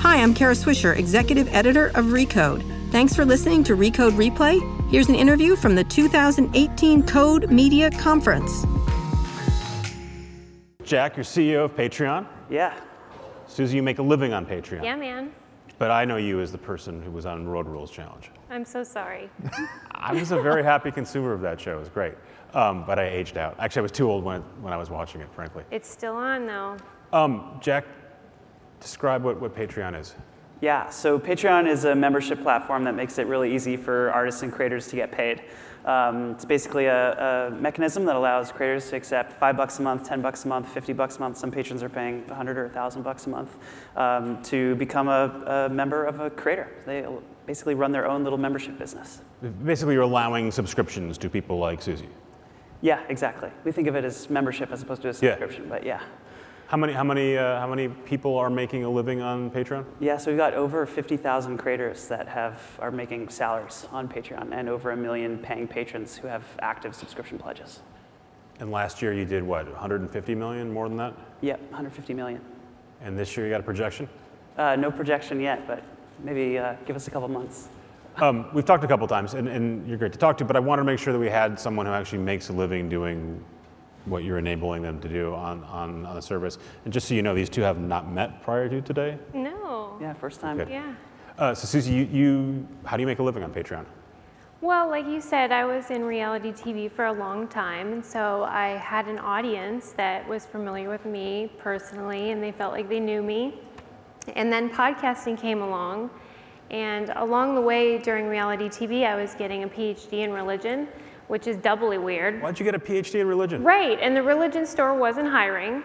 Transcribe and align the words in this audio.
Hi, 0.00 0.22
I'm 0.22 0.34
Kara 0.34 0.54
Swisher, 0.54 0.96
Executive 0.96 1.52
Editor 1.52 1.86
of 1.88 2.06
Recode. 2.06 2.62
Thanks 2.92 3.14
for 3.14 3.24
listening 3.24 3.64
to 3.64 3.74
Recode 3.74 4.12
Replay. 4.12 4.60
Here's 4.90 5.08
an 5.08 5.14
interview 5.14 5.56
from 5.56 5.74
the 5.74 5.82
2018 5.84 7.02
Code 7.02 7.50
Media 7.50 7.90
Conference. 7.90 8.64
Jack, 10.84 11.16
you're 11.16 11.24
CEO 11.24 11.64
of 11.64 11.74
Patreon. 11.74 12.26
Yeah. 12.48 12.78
Susie, 13.48 13.76
you 13.76 13.82
make 13.82 13.98
a 13.98 14.02
living 14.02 14.32
on 14.32 14.46
Patreon. 14.46 14.84
Yeah, 14.84 14.94
man. 14.96 15.32
But 15.78 15.90
I 15.90 16.04
know 16.04 16.16
you 16.16 16.40
as 16.40 16.52
the 16.52 16.58
person 16.58 17.02
who 17.02 17.10
was 17.10 17.26
on 17.26 17.46
Road 17.46 17.66
Rules 17.66 17.90
Challenge. 17.90 18.30
I'm 18.50 18.64
so 18.64 18.84
sorry. 18.84 19.28
I 19.92 20.12
was 20.12 20.30
a 20.30 20.40
very 20.40 20.62
happy 20.62 20.90
consumer 20.90 21.32
of 21.32 21.40
that 21.40 21.60
show. 21.60 21.76
It 21.76 21.80
was 21.80 21.88
great. 21.88 22.14
Um, 22.54 22.84
but 22.86 22.98
I 22.98 23.08
aged 23.08 23.36
out. 23.38 23.56
Actually, 23.58 23.80
I 23.80 23.82
was 23.82 23.92
too 23.92 24.10
old 24.10 24.24
when, 24.24 24.42
when 24.62 24.72
I 24.72 24.76
was 24.76 24.88
watching 24.88 25.20
it, 25.20 25.28
frankly. 25.32 25.64
It's 25.70 25.88
still 25.88 26.14
on 26.14 26.46
though. 26.46 26.76
Um, 27.12 27.58
Jack, 27.60 27.84
describe 28.80 29.22
what, 29.22 29.40
what 29.40 29.54
Patreon 29.54 29.98
is. 29.98 30.14
Yeah, 30.60 30.88
so 30.88 31.18
Patreon 31.18 31.68
is 31.68 31.84
a 31.84 31.94
membership 31.94 32.42
platform 32.42 32.84
that 32.84 32.94
makes 32.94 33.18
it 33.18 33.26
really 33.26 33.54
easy 33.54 33.76
for 33.76 34.10
artists 34.10 34.42
and 34.42 34.50
creators 34.50 34.88
to 34.88 34.96
get 34.96 35.12
paid. 35.12 35.42
Um, 35.84 36.32
it's 36.32 36.44
basically 36.44 36.86
a, 36.86 37.48
a, 37.48 37.50
mechanism 37.50 38.06
that 38.06 38.16
allows 38.16 38.50
creators 38.50 38.90
to 38.90 38.96
accept 38.96 39.32
five 39.34 39.56
bucks 39.56 39.78
a 39.78 39.82
month, 39.82 40.02
ten 40.02 40.20
bucks 40.20 40.44
a 40.44 40.48
month, 40.48 40.68
fifty 40.68 40.92
bucks 40.92 41.18
a 41.18 41.20
month. 41.20 41.38
Some 41.38 41.52
patrons 41.52 41.80
are 41.82 41.88
paying 41.88 42.24
a 42.24 42.30
100 42.30 42.58
or 42.58 42.64
a 42.64 42.68
1,000 42.68 43.02
bucks 43.02 43.26
a 43.26 43.28
month 43.28 43.56
um, 43.96 44.42
to 44.44 44.74
become 44.76 45.06
a, 45.06 45.66
a, 45.68 45.68
member 45.68 46.04
of 46.04 46.18
a 46.18 46.30
creator. 46.30 46.72
They 46.86 47.06
basically 47.46 47.74
run 47.74 47.92
their 47.92 48.08
own 48.08 48.24
little 48.24 48.38
membership 48.38 48.78
business. 48.78 49.20
Basically, 49.64 49.94
you're 49.94 50.02
allowing 50.02 50.50
subscriptions 50.50 51.18
to 51.18 51.30
people 51.30 51.58
like 51.58 51.80
Susie. 51.80 52.08
Yeah, 52.80 53.00
exactly. 53.08 53.50
We 53.64 53.70
think 53.70 53.86
of 53.86 53.94
it 53.94 54.04
as 54.04 54.28
membership 54.28 54.72
as 54.72 54.82
opposed 54.82 55.02
to 55.02 55.10
a 55.10 55.14
subscription, 55.14 55.64
yeah. 55.64 55.70
but 55.70 55.86
yeah. 55.86 56.00
How 56.68 56.76
many, 56.76 56.92
how, 56.92 57.04
many, 57.04 57.38
uh, 57.38 57.60
how 57.60 57.68
many 57.68 57.86
people 57.86 58.36
are 58.36 58.50
making 58.50 58.82
a 58.82 58.90
living 58.90 59.22
on 59.22 59.52
Patreon? 59.52 59.84
Yeah, 60.00 60.16
so 60.16 60.32
we've 60.32 60.36
got 60.36 60.54
over 60.54 60.84
50,000 60.84 61.58
creators 61.58 62.08
that 62.08 62.26
have, 62.26 62.60
are 62.80 62.90
making 62.90 63.28
salaries 63.28 63.86
on 63.92 64.08
Patreon 64.08 64.48
and 64.50 64.68
over 64.68 64.90
a 64.90 64.96
million 64.96 65.38
paying 65.38 65.68
patrons 65.68 66.16
who 66.16 66.26
have 66.26 66.42
active 66.58 66.96
subscription 66.96 67.38
pledges. 67.38 67.82
And 68.58 68.72
last 68.72 69.00
year 69.00 69.12
you 69.12 69.24
did 69.24 69.44
what, 69.44 69.66
150 69.70 70.34
million, 70.34 70.72
more 70.72 70.88
than 70.88 70.96
that? 70.96 71.14
Yep, 71.40 71.60
150 71.60 72.14
million. 72.14 72.40
And 73.00 73.16
this 73.16 73.36
year 73.36 73.46
you 73.46 73.52
got 73.52 73.60
a 73.60 73.62
projection? 73.62 74.08
Uh, 74.58 74.74
no 74.74 74.90
projection 74.90 75.40
yet, 75.40 75.68
but 75.68 75.84
maybe 76.24 76.58
uh, 76.58 76.74
give 76.84 76.96
us 76.96 77.06
a 77.06 77.12
couple 77.12 77.28
months. 77.28 77.68
Um, 78.16 78.48
we've 78.52 78.64
talked 78.64 78.82
a 78.82 78.88
couple 78.88 79.06
times, 79.06 79.34
and, 79.34 79.46
and, 79.46 79.86
you're 79.86 79.98
great 79.98 80.14
to 80.14 80.18
talk 80.18 80.36
to, 80.38 80.44
but 80.44 80.56
I 80.56 80.60
wanted 80.60 80.82
to 80.82 80.86
make 80.86 80.98
sure 80.98 81.12
that 81.12 81.18
we 81.18 81.28
had 81.28 81.60
someone 81.60 81.86
who 81.86 81.92
actually 81.92 82.18
makes 82.18 82.48
a 82.48 82.52
living 82.52 82.88
doing 82.88 83.44
what 84.06 84.24
you're 84.24 84.38
enabling 84.38 84.82
them 84.82 85.00
to 85.00 85.08
do 85.08 85.34
on, 85.34 85.64
on, 85.64 86.06
on 86.06 86.14
the 86.14 86.22
service. 86.22 86.58
And 86.84 86.92
just 86.92 87.08
so 87.08 87.14
you 87.14 87.22
know, 87.22 87.34
these 87.34 87.50
two 87.50 87.62
have 87.62 87.78
not 87.78 88.10
met 88.10 88.42
prior 88.42 88.68
to 88.68 88.80
today. 88.80 89.18
No. 89.34 89.98
Yeah, 90.00 90.14
first 90.14 90.40
time. 90.40 90.60
Okay. 90.60 90.72
Yeah. 90.72 90.94
Uh, 91.38 91.54
so 91.54 91.66
Susie, 91.66 91.92
you, 91.92 92.04
you, 92.04 92.68
how 92.84 92.96
do 92.96 93.02
you 93.02 93.06
make 93.06 93.18
a 93.18 93.22
living 93.22 93.42
on 93.42 93.52
Patreon? 93.52 93.84
Well, 94.62 94.88
like 94.88 95.06
you 95.06 95.20
said, 95.20 95.52
I 95.52 95.66
was 95.66 95.90
in 95.90 96.02
reality 96.02 96.50
TV 96.50 96.90
for 96.90 97.06
a 97.06 97.12
long 97.12 97.46
time, 97.46 97.92
and 97.92 98.04
so 98.04 98.44
I 98.44 98.68
had 98.78 99.06
an 99.06 99.18
audience 99.18 99.90
that 99.92 100.26
was 100.26 100.46
familiar 100.46 100.88
with 100.88 101.04
me 101.04 101.52
personally, 101.58 102.30
and 102.30 102.42
they 102.42 102.52
felt 102.52 102.72
like 102.72 102.88
they 102.88 102.98
knew 102.98 103.22
me. 103.22 103.60
And 104.34 104.50
then 104.50 104.70
podcasting 104.70 105.38
came 105.38 105.60
along, 105.60 106.08
and 106.70 107.12
along 107.16 107.54
the 107.54 107.60
way 107.60 107.98
during 107.98 108.26
reality 108.28 108.68
TV, 108.68 109.06
I 109.06 109.14
was 109.14 109.34
getting 109.34 109.62
a 109.64 109.68
PhD 109.68 110.20
in 110.20 110.32
religion 110.32 110.88
which 111.28 111.46
is 111.46 111.56
doubly 111.56 111.98
weird. 111.98 112.40
Why'd 112.40 112.58
you 112.58 112.64
get 112.64 112.74
a 112.74 112.78
PhD 112.78 113.20
in 113.20 113.26
religion? 113.26 113.62
Right, 113.62 113.98
and 114.00 114.16
the 114.16 114.22
religion 114.22 114.66
store 114.66 114.94
wasn't 114.94 115.28
hiring. 115.28 115.82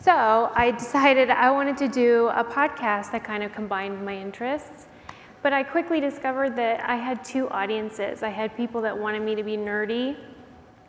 So 0.00 0.50
I 0.54 0.70
decided 0.78 1.30
I 1.30 1.50
wanted 1.50 1.76
to 1.78 1.88
do 1.88 2.28
a 2.28 2.44
podcast 2.44 3.12
that 3.12 3.24
kind 3.24 3.42
of 3.42 3.52
combined 3.52 4.04
my 4.04 4.16
interests. 4.16 4.86
But 5.42 5.52
I 5.52 5.62
quickly 5.62 6.00
discovered 6.00 6.56
that 6.56 6.88
I 6.88 6.96
had 6.96 7.22
two 7.22 7.48
audiences. 7.50 8.22
I 8.22 8.30
had 8.30 8.56
people 8.56 8.80
that 8.80 8.98
wanted 8.98 9.22
me 9.22 9.34
to 9.34 9.42
be 9.42 9.56
nerdy, 9.58 10.16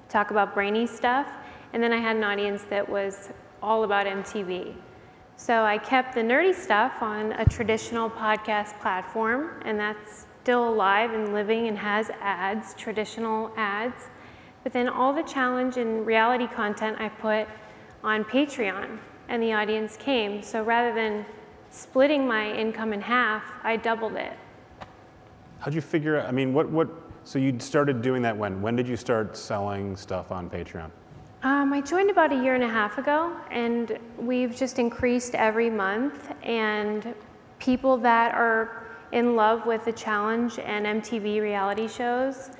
talk 0.07 0.31
about 0.31 0.53
brainy 0.53 0.87
stuff, 0.87 1.27
and 1.73 1.83
then 1.83 1.91
I 1.91 1.97
had 1.97 2.15
an 2.15 2.23
audience 2.23 2.63
that 2.69 2.87
was 2.87 3.31
all 3.61 3.83
about 3.83 4.05
MTV. 4.05 4.73
So 5.35 5.63
I 5.63 5.77
kept 5.77 6.15
the 6.15 6.21
nerdy 6.21 6.55
stuff 6.55 7.01
on 7.01 7.33
a 7.33 7.43
traditional 7.43 8.09
podcast 8.09 8.79
platform, 8.79 9.61
and 9.65 9.77
that's 9.77 10.27
still 10.45 10.69
alive 10.69 11.11
and 11.11 11.33
living 11.33 11.69
and 11.69 11.75
has 11.75 12.11
ads, 12.21 12.75
traditional 12.75 13.51
ads. 13.57 14.03
But 14.61 14.73
then 14.73 14.87
all 14.87 15.11
the 15.11 15.23
challenge 15.23 15.77
and 15.77 16.05
reality 16.05 16.45
content 16.45 17.01
I 17.01 17.09
put 17.09 17.47
on 18.03 18.23
Patreon, 18.23 18.99
and 19.27 19.41
the 19.41 19.53
audience 19.53 19.97
came. 19.97 20.43
So 20.43 20.61
rather 20.61 20.93
than 20.93 21.25
splitting 21.71 22.27
my 22.27 22.51
income 22.51 22.93
in 22.93 23.01
half, 23.01 23.41
I 23.63 23.75
doubled 23.75 24.17
it. 24.17 24.33
How'd 25.57 25.73
you 25.73 25.81
figure 25.81 26.19
out? 26.19 26.27
I 26.27 26.31
mean, 26.31 26.53
what, 26.53 26.69
what, 26.69 26.89
so 27.23 27.39
you 27.39 27.59
started 27.59 28.03
doing 28.03 28.21
that 28.21 28.37
when? 28.37 28.61
When 28.61 28.75
did 28.75 28.87
you 28.87 28.97
start 28.97 29.35
selling 29.35 29.95
stuff 29.95 30.31
on 30.31 30.47
Patreon? 30.47 30.91
Um, 31.41 31.73
I 31.73 31.81
joined 31.81 32.11
about 32.11 32.31
a 32.31 32.35
year 32.35 32.53
and 32.53 32.63
a 32.63 32.69
half 32.69 32.99
ago, 32.99 33.35
and 33.49 33.97
we've 34.15 34.55
just 34.55 34.77
increased 34.77 35.33
every 35.33 35.71
month. 35.71 36.31
And 36.43 37.15
people 37.57 37.97
that 37.97 38.35
are 38.35 38.84
in 39.11 39.35
love 39.35 39.65
with 39.65 39.85
the 39.85 39.91
challenge 39.91 40.59
and 40.59 40.85
MTV 40.85 41.41
reality 41.41 41.87
shows 41.87 42.51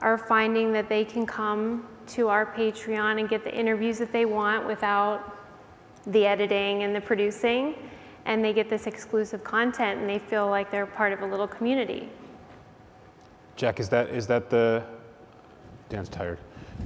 are 0.00 0.16
finding 0.16 0.72
that 0.72 0.88
they 0.88 1.04
can 1.04 1.26
come 1.26 1.86
to 2.08 2.28
our 2.28 2.46
Patreon 2.46 3.20
and 3.20 3.28
get 3.28 3.44
the 3.44 3.54
interviews 3.54 3.98
that 3.98 4.12
they 4.12 4.24
want 4.24 4.66
without 4.66 5.36
the 6.06 6.26
editing 6.26 6.82
and 6.82 6.94
the 6.94 7.00
producing. 7.00 7.74
And 8.24 8.44
they 8.44 8.52
get 8.52 8.68
this 8.68 8.86
exclusive 8.86 9.44
content 9.44 10.00
and 10.00 10.08
they 10.08 10.18
feel 10.18 10.48
like 10.48 10.70
they're 10.70 10.86
part 10.86 11.12
of 11.12 11.20
a 11.20 11.26
little 11.26 11.46
community. 11.46 12.08
Jack, 13.56 13.80
is 13.80 13.88
that, 13.90 14.08
is 14.08 14.26
that 14.26 14.50
the, 14.50 14.82
Dan's 15.88 16.08
tired. 16.08 16.38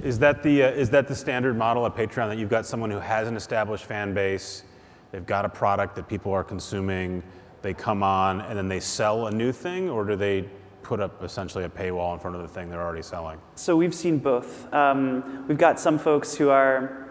Is 0.03 0.19
that, 0.19 0.43
the, 0.43 0.63
uh, 0.63 0.69
is 0.71 0.89
that 0.89 1.07
the 1.07 1.15
standard 1.15 1.57
model 1.57 1.85
at 1.85 1.95
Patreon 1.95 2.27
that 2.29 2.37
you've 2.37 2.49
got 2.49 2.65
someone 2.65 2.91
who 2.91 2.99
has 2.99 3.27
an 3.27 3.37
established 3.37 3.85
fan 3.85 4.13
base, 4.13 4.63
they've 5.11 5.25
got 5.25 5.45
a 5.45 5.49
product 5.49 5.95
that 5.95 6.07
people 6.07 6.33
are 6.33 6.43
consuming, 6.43 7.23
they 7.65 7.73
come 7.73 8.03
on 8.03 8.41
and 8.41 8.55
then 8.55 8.67
they 8.67 8.79
sell 8.79 9.25
a 9.25 9.31
new 9.31 9.51
thing, 9.51 9.89
or 9.89 10.05
do 10.05 10.15
they 10.15 10.47
put 10.83 10.99
up 10.99 11.23
essentially 11.23 11.63
a 11.63 11.69
paywall 11.69 12.13
in 12.13 12.19
front 12.19 12.35
of 12.35 12.43
the 12.43 12.47
thing 12.47 12.69
they're 12.69 12.83
already 12.83 13.01
selling? 13.01 13.39
So 13.55 13.75
we've 13.75 13.95
seen 13.95 14.19
both. 14.19 14.71
Um, 14.71 15.45
we've 15.47 15.57
got 15.57 15.79
some 15.79 15.97
folks 15.97 16.35
who 16.35 16.49
are 16.49 17.09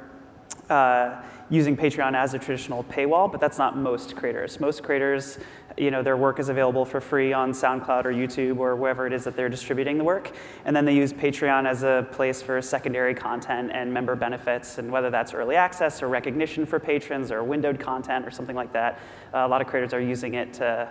uh, 0.71 1.21
using 1.51 1.77
Patreon 1.77 2.15
as 2.15 2.35
a 2.35 2.39
traditional 2.39 2.85
paywall, 2.85 3.31
but 3.31 3.41
that's 3.41 3.59
not 3.59 3.77
most 3.77 4.15
creators. 4.15 4.61
Most 4.61 4.85
creators 4.85 5.39
you 5.77 5.91
know, 5.91 6.03
their 6.03 6.17
work 6.17 6.39
is 6.39 6.49
available 6.49 6.85
for 6.85 7.01
free 7.01 7.33
on 7.33 7.53
SoundCloud 7.53 8.05
or 8.05 8.13
YouTube 8.13 8.59
or 8.59 8.77
wherever 8.77 9.07
it 9.07 9.13
is 9.13 9.25
that 9.25 9.37
they're 9.37 9.49
distributing 9.49 9.99
the 9.99 10.05
work. 10.05 10.33
And 10.65 10.75
then 10.75 10.85
they 10.85 10.95
use 10.95 11.13
Patreon 11.13 11.67
as 11.67 11.83
a 11.83 12.07
place 12.13 12.41
for 12.41 12.61
secondary 12.63 13.15
content 13.15 13.71
and 13.73 13.93
member 13.93 14.15
benefits, 14.15 14.79
and 14.79 14.91
whether 14.91 15.11
that's 15.11 15.35
early 15.35 15.57
access 15.57 16.03
or 16.03 16.09
recognition 16.09 16.65
for 16.65 16.79
patrons 16.79 17.33
or 17.33 17.43
windowed 17.43 17.81
content 17.81 18.27
or 18.27 18.31
something 18.31 18.57
like 18.57 18.73
that. 18.73 19.01
Uh, 19.33 19.39
a 19.39 19.49
lot 19.49 19.61
of 19.61 19.67
creators 19.67 19.93
are 19.93 20.01
using 20.01 20.35
it 20.35 20.53
to, 20.55 20.89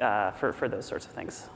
uh, 0.00 0.30
for, 0.32 0.52
for 0.52 0.68
those 0.68 0.86
sorts 0.86 1.04
of 1.04 1.12
things. 1.12 1.48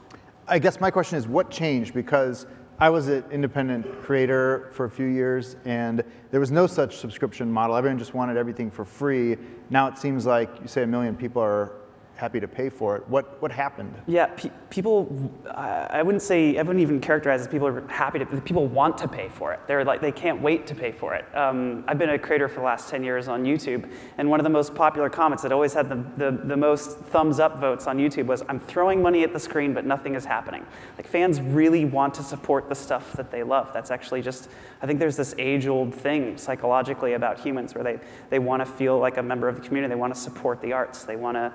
I 0.47 0.59
guess 0.59 0.79
my 0.79 0.91
question 0.91 1.17
is 1.17 1.27
what 1.27 1.49
changed? 1.49 1.93
Because 1.93 2.45
I 2.79 2.91
was 2.91 3.07
an 3.07 3.23
independent 3.31 4.01
creator 4.03 4.69
for 4.71 4.85
a 4.85 4.89
few 4.89 5.07
years, 5.07 5.55
and 5.65 6.03
there 6.29 6.39
was 6.39 6.51
no 6.51 6.67
such 6.67 6.97
subscription 6.97 7.51
model. 7.51 7.75
Everyone 7.75 7.97
just 7.97 8.13
wanted 8.13 8.37
everything 8.37 8.69
for 8.69 8.85
free. 8.85 9.35
Now 9.71 9.87
it 9.87 9.97
seems 9.97 10.27
like 10.27 10.49
you 10.61 10.67
say 10.67 10.83
a 10.83 10.87
million 10.87 11.15
people 11.15 11.41
are 11.41 11.71
happy 12.17 12.39
to 12.39 12.47
pay 12.47 12.67
for 12.67 12.95
it. 12.95 13.07
What, 13.07 13.39
what 13.41 13.51
happened? 13.51 13.93
Yeah, 14.07 14.25
pe- 14.25 14.49
people, 14.69 15.31
I 15.51 16.01
wouldn't 16.01 16.23
say, 16.23 16.57
I 16.57 16.63
wouldn't 16.63 16.81
even 16.81 16.99
characterize 16.99 17.41
as 17.41 17.47
people 17.47 17.67
are 17.67 17.87
happy 17.87 18.19
to, 18.19 18.25
people 18.41 18.67
want 18.67 18.97
to 18.97 19.07
pay 19.07 19.29
for 19.29 19.53
it. 19.53 19.59
They're 19.67 19.85
like, 19.85 20.01
they 20.01 20.11
can't 20.11 20.41
wait 20.41 20.65
to 20.67 20.75
pay 20.75 20.91
for 20.91 21.13
it. 21.13 21.25
Um, 21.35 21.85
I've 21.87 21.99
been 21.99 22.09
a 22.09 22.19
creator 22.19 22.47
for 22.47 22.55
the 22.55 22.65
last 22.65 22.89
10 22.89 23.03
years 23.03 23.27
on 23.27 23.43
YouTube, 23.43 23.89
and 24.17 24.29
one 24.29 24.39
of 24.39 24.43
the 24.43 24.49
most 24.49 24.73
popular 24.73 25.09
comments 25.09 25.43
that 25.43 25.51
always 25.51 25.73
had 25.73 25.89
the, 25.89 26.03
the, 26.17 26.31
the 26.31 26.57
most 26.57 26.97
thumbs 26.97 27.39
up 27.39 27.59
votes 27.59 27.85
on 27.85 27.97
YouTube 27.99 28.25
was, 28.25 28.43
I'm 28.49 28.59
throwing 28.59 29.01
money 29.01 29.23
at 29.23 29.31
the 29.31 29.39
screen, 29.39 29.73
but 29.75 29.85
nothing 29.85 30.15
is 30.15 30.25
happening. 30.25 30.65
Like 30.97 31.07
fans 31.07 31.39
really 31.39 31.85
want 31.85 32.15
to 32.15 32.23
support 32.23 32.67
the 32.67 32.75
stuff 32.75 33.13
that 33.13 33.29
they 33.29 33.43
love. 33.43 33.71
That's 33.73 33.91
actually 33.91 34.23
just, 34.23 34.49
I 34.81 34.87
think 34.87 34.99
there's 34.99 35.17
this 35.17 35.35
age 35.37 35.67
old 35.67 35.93
thing 35.93 36.37
psychologically 36.37 37.13
about 37.13 37.39
humans 37.39 37.75
where 37.75 37.83
they, 37.83 37.99
they 38.29 38.39
want 38.39 38.61
to 38.61 38.65
feel 38.65 38.97
like 38.97 39.17
a 39.17 39.23
member 39.23 39.47
of 39.47 39.55
the 39.55 39.61
community. 39.61 39.93
They 39.93 39.99
want 39.99 40.15
to 40.15 40.19
support 40.19 40.61
the 40.61 40.73
arts. 40.73 41.03
They 41.03 41.15
want 41.15 41.35
to, 41.35 41.53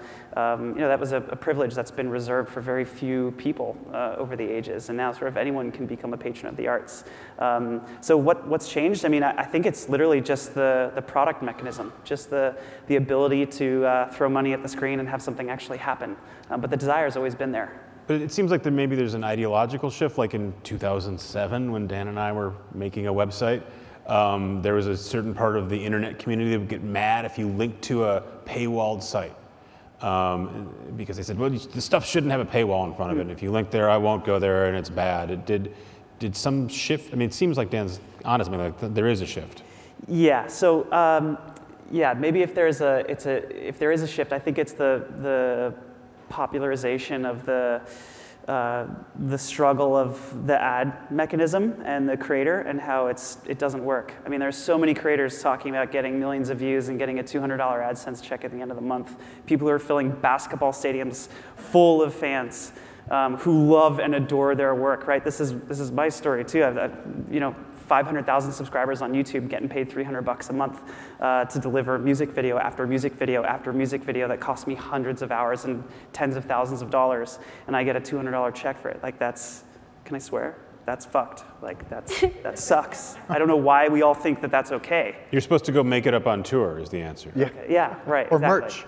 um, 0.53 0.75
you 0.75 0.81
know, 0.81 0.89
that 0.89 1.01
was 1.01 1.13
a, 1.13 1.17
a, 1.17 1.37
privilege 1.37 1.75
that's 1.75 1.91
been 1.91 2.09
reserved 2.09 2.49
for 2.49 2.61
very 2.61 2.85
few 2.85 3.33
people 3.33 3.77
uh, 3.93 4.15
over 4.19 4.37
the 4.37 4.45
ages. 4.45 4.89
And 4.89 4.97
now 4.97 5.13
sort 5.13 5.29
of 5.29 5.37
anyone 5.37 5.73
can 5.73 5.87
become 5.87 6.13
a 6.13 6.17
patron 6.17 6.49
of 6.49 6.57
the 6.57 6.69
arts. 6.69 7.05
Um, 7.39 7.83
so 8.01 8.17
what, 8.17 8.47
what's 8.47 8.69
changed? 8.69 9.05
I 9.05 9.09
mean, 9.09 9.23
I, 9.23 9.33
I, 9.39 9.45
think 9.45 9.67
it's 9.67 9.89
literally 9.89 10.21
just 10.21 10.55
the, 10.55 10.93
the 10.95 11.03
product 11.03 11.43
mechanism, 11.43 11.93
just 12.05 12.31
the, 12.31 12.57
the 12.87 12.97
ability 12.97 13.47
to 13.47 13.85
uh, 13.85 14.11
throw 14.11 14.29
money 14.29 14.53
at 14.53 14.63
the 14.63 14.69
screen 14.69 15.01
and 15.01 15.09
have 15.09 15.23
something 15.23 15.51
actually 15.51 15.79
happen. 15.79 16.17
Um, 16.51 16.61
but 16.61 16.71
the 16.71 16.77
desire 16.77 17.05
has 17.05 17.17
always 17.17 17.35
been 17.35 17.53
there. 17.53 17.81
But 18.07 18.21
it 18.21 18.33
seems 18.33 18.51
like 18.51 18.63
there 18.63 18.73
maybe 18.73 18.97
there's 18.97 19.15
an 19.15 19.25
ideological 19.25 19.91
shift, 19.91 20.19
like 20.19 20.35
in 20.35 20.53
2007 20.65 21.71
when 21.71 21.87
Dan 21.87 22.09
and 22.09 22.19
I 22.19 22.33
were 22.33 22.53
making 22.75 23.07
a 23.07 23.13
website. 23.13 23.63
Um, 24.07 24.61
there 24.63 24.75
was 24.75 24.89
a 24.89 24.97
certain 24.97 25.33
part 25.33 25.57
of 25.57 25.71
the 25.71 25.83
internet 25.83 26.19
community 26.19 26.51
that 26.51 26.59
would 26.59 26.69
get 26.69 26.83
mad 26.83 27.25
if 27.25 27.39
you 27.39 27.47
linked 27.47 27.83
to 27.83 28.05
a 28.05 28.23
paywalled 28.45 29.03
site. 29.03 29.35
Um, 30.03 30.73
because 30.97 31.17
they 31.17 31.23
said, 31.23 31.39
well, 31.39 31.51
the 31.51 31.81
stuff 31.81 32.05
shouldn't 32.05 32.33
have 32.33 32.41
a 32.41 32.45
paywall 32.45 32.87
in 32.87 32.95
front 32.95 33.13
of 33.13 33.19
it. 33.19 33.23
And 33.23 33.31
if 33.31 33.43
you 33.43 33.51
link 33.51 33.71
there, 33.71 33.89
I 33.89 33.97
won't 33.97 34.25
go 34.25 34.39
there, 34.39 34.67
and 34.67 34.77
it's 34.77 34.91
bad. 34.91 35.31
It 35.31 35.47
did, 35.47 35.75
did 36.19 36.37
some 36.37 36.69
shift? 36.69 37.13
I 37.13 37.17
mean, 37.17 37.29
it 37.29 37.35
seems 37.35 37.57
like 37.57 37.71
Dan's 37.71 38.01
honest, 38.25 38.51
I 38.51 38.57
mean, 38.57 38.75
like 38.81 38.95
there 38.95 39.09
is 39.09 39.21
a 39.21 39.27
shift. 39.27 39.63
Yeah. 40.09 40.47
So 40.49 40.91
um, 40.93 41.39
yeah, 41.91 42.15
maybe 42.15 42.43
if 42.43 42.55
there's 42.55 42.81
a, 42.81 43.05
it's 43.09 43.27
a, 43.27 43.69
if 43.69 43.79
there 43.79 43.93
is 43.93 44.03
a 44.03 44.09
shift, 44.09 44.33
I 44.33 44.39
think 44.39 44.59
it's 44.59 44.73
the 44.73 45.07
the 45.21 45.75
popularization 46.29 47.27
of 47.27 47.45
the 47.45 47.83
uh, 48.49 48.87
the 49.27 49.39
struggle 49.39 49.97
of 49.97 50.47
the 50.47 50.61
ad 50.61 51.11
mechanism 51.11 51.81
and 51.85 52.09
the 52.09 52.17
creator 52.17 52.63
and 52.63 52.81
how 52.81 53.07
it's 53.07 53.39
it 53.47 53.59
doesn't 53.59 53.85
work. 53.85 54.15
I 54.27 54.29
mean, 54.29 54.41
there's 54.41 54.57
so 54.57 54.77
many 54.77 54.95
creators 54.95 55.41
talking 55.41 55.71
about 55.71 55.93
getting 55.93 56.19
millions 56.19 56.49
of 56.49 56.59
views 56.59 56.89
and 56.89 56.99
getting 56.99 57.21
a 57.21 57.23
$200 57.23 57.59
AdSense 57.59 58.23
check 58.23 58.45
at 58.45 58.51
the 58.51 58.61
end 58.61 58.71
of 58.71 58.77
the 58.77 58.83
month. 58.83 59.17
People 59.47 59.69
who 59.69 59.73
are 59.73 59.79
filling 59.79 60.11
basketball 60.11 60.73
stadiums 60.73 61.29
full 61.57 62.03
of 62.03 62.13
fans 62.13 62.73
um, 63.11 63.37
who 63.37 63.71
love 63.71 64.01
and 64.01 64.15
adore 64.15 64.55
their 64.55 64.75
work. 64.75 65.07
Right? 65.07 65.25
This 65.25 65.41
is 65.41 65.59
this 65.63 65.81
is 65.81 65.93
my 65.93 66.09
story 66.09 66.45
too. 66.45 66.65
I've, 66.65 66.79
I've 66.79 66.99
you 67.31 67.41
know 67.41 67.55
500,000 67.83 68.53
subscribers 68.53 69.03
on 69.03 69.13
YouTube, 69.13 69.49
getting 69.49 69.69
paid 69.69 69.91
300 69.91 70.23
bucks 70.23 70.51
a 70.51 70.53
month 70.53 70.81
uh, 71.21 71.45
to 71.47 71.59
deliver 71.59 71.99
music 71.99 72.31
video 72.31 72.59
after 72.59 72.87
music 72.87 73.15
video 73.15 73.43
after 73.45 73.73
music 73.73 74.03
video 74.03 74.29
that 74.29 74.41
cost 74.41 74.67
me 74.67 74.75
hundreds 74.75 75.23
of 75.23 75.31
hours 75.31 75.65
and 75.65 75.85
tens 76.13 76.37
of 76.37 76.45
thousands 76.45 76.83
of 76.83 76.91
dollars, 76.91 77.39
and 77.67 77.77
I 77.77 77.85
get 77.85 77.97
a 77.97 78.01
$200 78.01 78.55
check 78.55 78.81
for 78.81 78.89
it. 78.89 79.03
Like 79.03 79.19
that's, 79.19 79.65
can 80.05 80.17
I 80.17 80.19
swear? 80.19 80.57
That's 80.85 81.05
fucked. 81.05 81.45
Like 81.63 81.89
that's 81.89 82.21
that 82.43 82.59
sucks. 82.59 83.17
I 83.29 83.39
don't 83.39 83.49
know 83.49 83.57
why 83.57 83.89
we 83.89 84.03
all 84.03 84.15
think 84.15 84.41
that 84.41 84.51
that's 84.51 84.73
okay. 84.73 85.17
You're 85.31 85.41
supposed 85.41 85.65
to 85.67 85.73
go 85.73 85.83
make 85.83 86.07
it 86.07 86.15
up 86.15 86.27
on 86.27 86.43
tour, 86.43 86.79
is 86.79 86.89
the 86.89 87.01
answer. 87.01 87.33
Yeah. 87.37 87.47
Okay, 87.47 87.67
yeah, 87.69 87.97
right. 88.07 88.27
Or 88.31 88.39
exactly. 88.39 88.61
merch. 88.63 88.87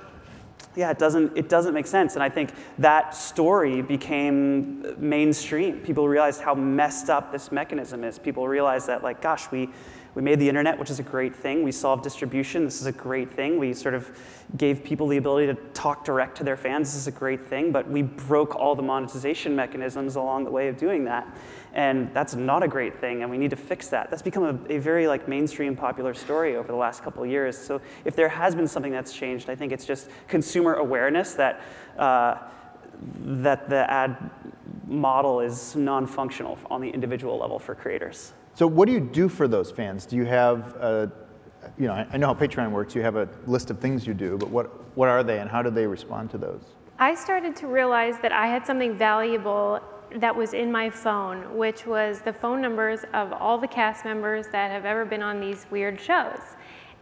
Yeah, 0.76 0.90
it 0.90 0.98
doesn't, 0.98 1.36
it 1.36 1.48
doesn't 1.48 1.72
make 1.72 1.86
sense. 1.86 2.14
And 2.14 2.22
I 2.22 2.28
think 2.28 2.50
that 2.78 3.14
story 3.14 3.80
became 3.80 4.84
mainstream. 4.98 5.78
People 5.80 6.08
realized 6.08 6.40
how 6.40 6.54
messed 6.54 7.10
up 7.10 7.30
this 7.30 7.52
mechanism 7.52 8.02
is. 8.02 8.18
People 8.18 8.48
realized 8.48 8.88
that, 8.88 9.04
like, 9.04 9.22
gosh, 9.22 9.50
we, 9.52 9.70
we 10.16 10.22
made 10.22 10.40
the 10.40 10.48
internet, 10.48 10.76
which 10.76 10.90
is 10.90 10.98
a 10.98 11.04
great 11.04 11.34
thing. 11.34 11.62
We 11.62 11.70
solved 11.70 12.02
distribution. 12.02 12.64
This 12.64 12.80
is 12.80 12.86
a 12.86 12.92
great 12.92 13.32
thing. 13.32 13.58
We 13.58 13.72
sort 13.72 13.94
of 13.94 14.10
gave 14.56 14.82
people 14.82 15.06
the 15.06 15.16
ability 15.16 15.46
to 15.46 15.54
talk 15.74 16.04
direct 16.04 16.36
to 16.38 16.44
their 16.44 16.56
fans. 16.56 16.92
This 16.92 17.02
is 17.02 17.06
a 17.06 17.12
great 17.12 17.46
thing. 17.46 17.70
But 17.70 17.88
we 17.88 18.02
broke 18.02 18.56
all 18.56 18.74
the 18.74 18.82
monetization 18.82 19.54
mechanisms 19.54 20.16
along 20.16 20.44
the 20.44 20.50
way 20.50 20.66
of 20.66 20.76
doing 20.76 21.04
that. 21.04 21.26
And 21.74 22.14
that's 22.14 22.36
not 22.36 22.62
a 22.62 22.68
great 22.68 23.00
thing, 23.00 23.22
and 23.22 23.30
we 23.30 23.36
need 23.36 23.50
to 23.50 23.56
fix 23.56 23.88
that. 23.88 24.08
That's 24.08 24.22
become 24.22 24.44
a, 24.44 24.74
a 24.74 24.78
very 24.78 25.08
like 25.08 25.26
mainstream 25.26 25.74
popular 25.74 26.14
story 26.14 26.54
over 26.54 26.68
the 26.68 26.78
last 26.78 27.02
couple 27.02 27.24
of 27.24 27.28
years. 27.28 27.58
So 27.58 27.80
if 28.04 28.14
there 28.14 28.28
has 28.28 28.54
been 28.54 28.68
something 28.68 28.92
that's 28.92 29.12
changed, 29.12 29.50
I 29.50 29.56
think 29.56 29.72
it's 29.72 29.84
just 29.84 30.08
consumer 30.28 30.74
awareness 30.74 31.34
that 31.34 31.60
uh, 31.98 32.36
that 33.18 33.68
the 33.68 33.90
ad 33.90 34.30
model 34.86 35.40
is 35.40 35.74
non-functional 35.74 36.58
on 36.70 36.80
the 36.80 36.88
individual 36.88 37.38
level 37.38 37.58
for 37.58 37.74
creators. 37.74 38.34
So 38.54 38.68
what 38.68 38.86
do 38.86 38.92
you 38.92 39.00
do 39.00 39.28
for 39.28 39.48
those 39.48 39.72
fans? 39.72 40.06
Do 40.06 40.14
you 40.14 40.26
have, 40.26 40.76
a, 40.76 41.10
you 41.76 41.88
know, 41.88 41.94
I 41.94 42.06
I 42.12 42.16
know 42.18 42.28
how 42.28 42.34
Patreon 42.34 42.70
works. 42.70 42.94
You 42.94 43.02
have 43.02 43.16
a 43.16 43.28
list 43.46 43.70
of 43.70 43.80
things 43.80 44.06
you 44.06 44.14
do, 44.14 44.38
but 44.38 44.48
what 44.48 44.66
what 44.96 45.08
are 45.08 45.24
they, 45.24 45.40
and 45.40 45.50
how 45.50 45.60
do 45.60 45.70
they 45.70 45.88
respond 45.88 46.30
to 46.30 46.38
those? 46.38 46.62
I 47.00 47.16
started 47.16 47.56
to 47.56 47.66
realize 47.66 48.20
that 48.22 48.30
I 48.30 48.46
had 48.46 48.64
something 48.64 48.96
valuable 48.96 49.80
that 50.16 50.34
was 50.34 50.54
in 50.54 50.70
my 50.70 50.90
phone, 50.90 51.56
which 51.56 51.86
was 51.86 52.20
the 52.20 52.32
phone 52.32 52.60
numbers 52.60 53.00
of 53.12 53.32
all 53.32 53.58
the 53.58 53.68
cast 53.68 54.04
members 54.04 54.46
that 54.48 54.70
have 54.70 54.84
ever 54.84 55.04
been 55.04 55.22
on 55.22 55.40
these 55.40 55.66
weird 55.70 56.00
shows. 56.00 56.40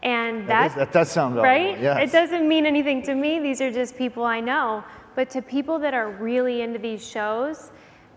And 0.02 0.48
That, 0.48 0.66
is, 0.66 0.74
that, 0.74 0.92
that 0.92 0.92
does 0.92 1.10
sound 1.10 1.36
right? 1.36 1.80
Yes. 1.80 2.08
It 2.08 2.12
doesn't 2.12 2.48
mean 2.48 2.66
anything 2.66 3.02
to 3.02 3.14
me. 3.14 3.38
These 3.38 3.60
are 3.60 3.70
just 3.70 3.96
people 3.96 4.24
I 4.24 4.40
know. 4.40 4.82
But 5.14 5.30
to 5.30 5.42
people 5.42 5.78
that 5.80 5.94
are 5.94 6.10
really 6.10 6.62
into 6.62 6.78
these 6.78 7.06
shows, 7.06 7.70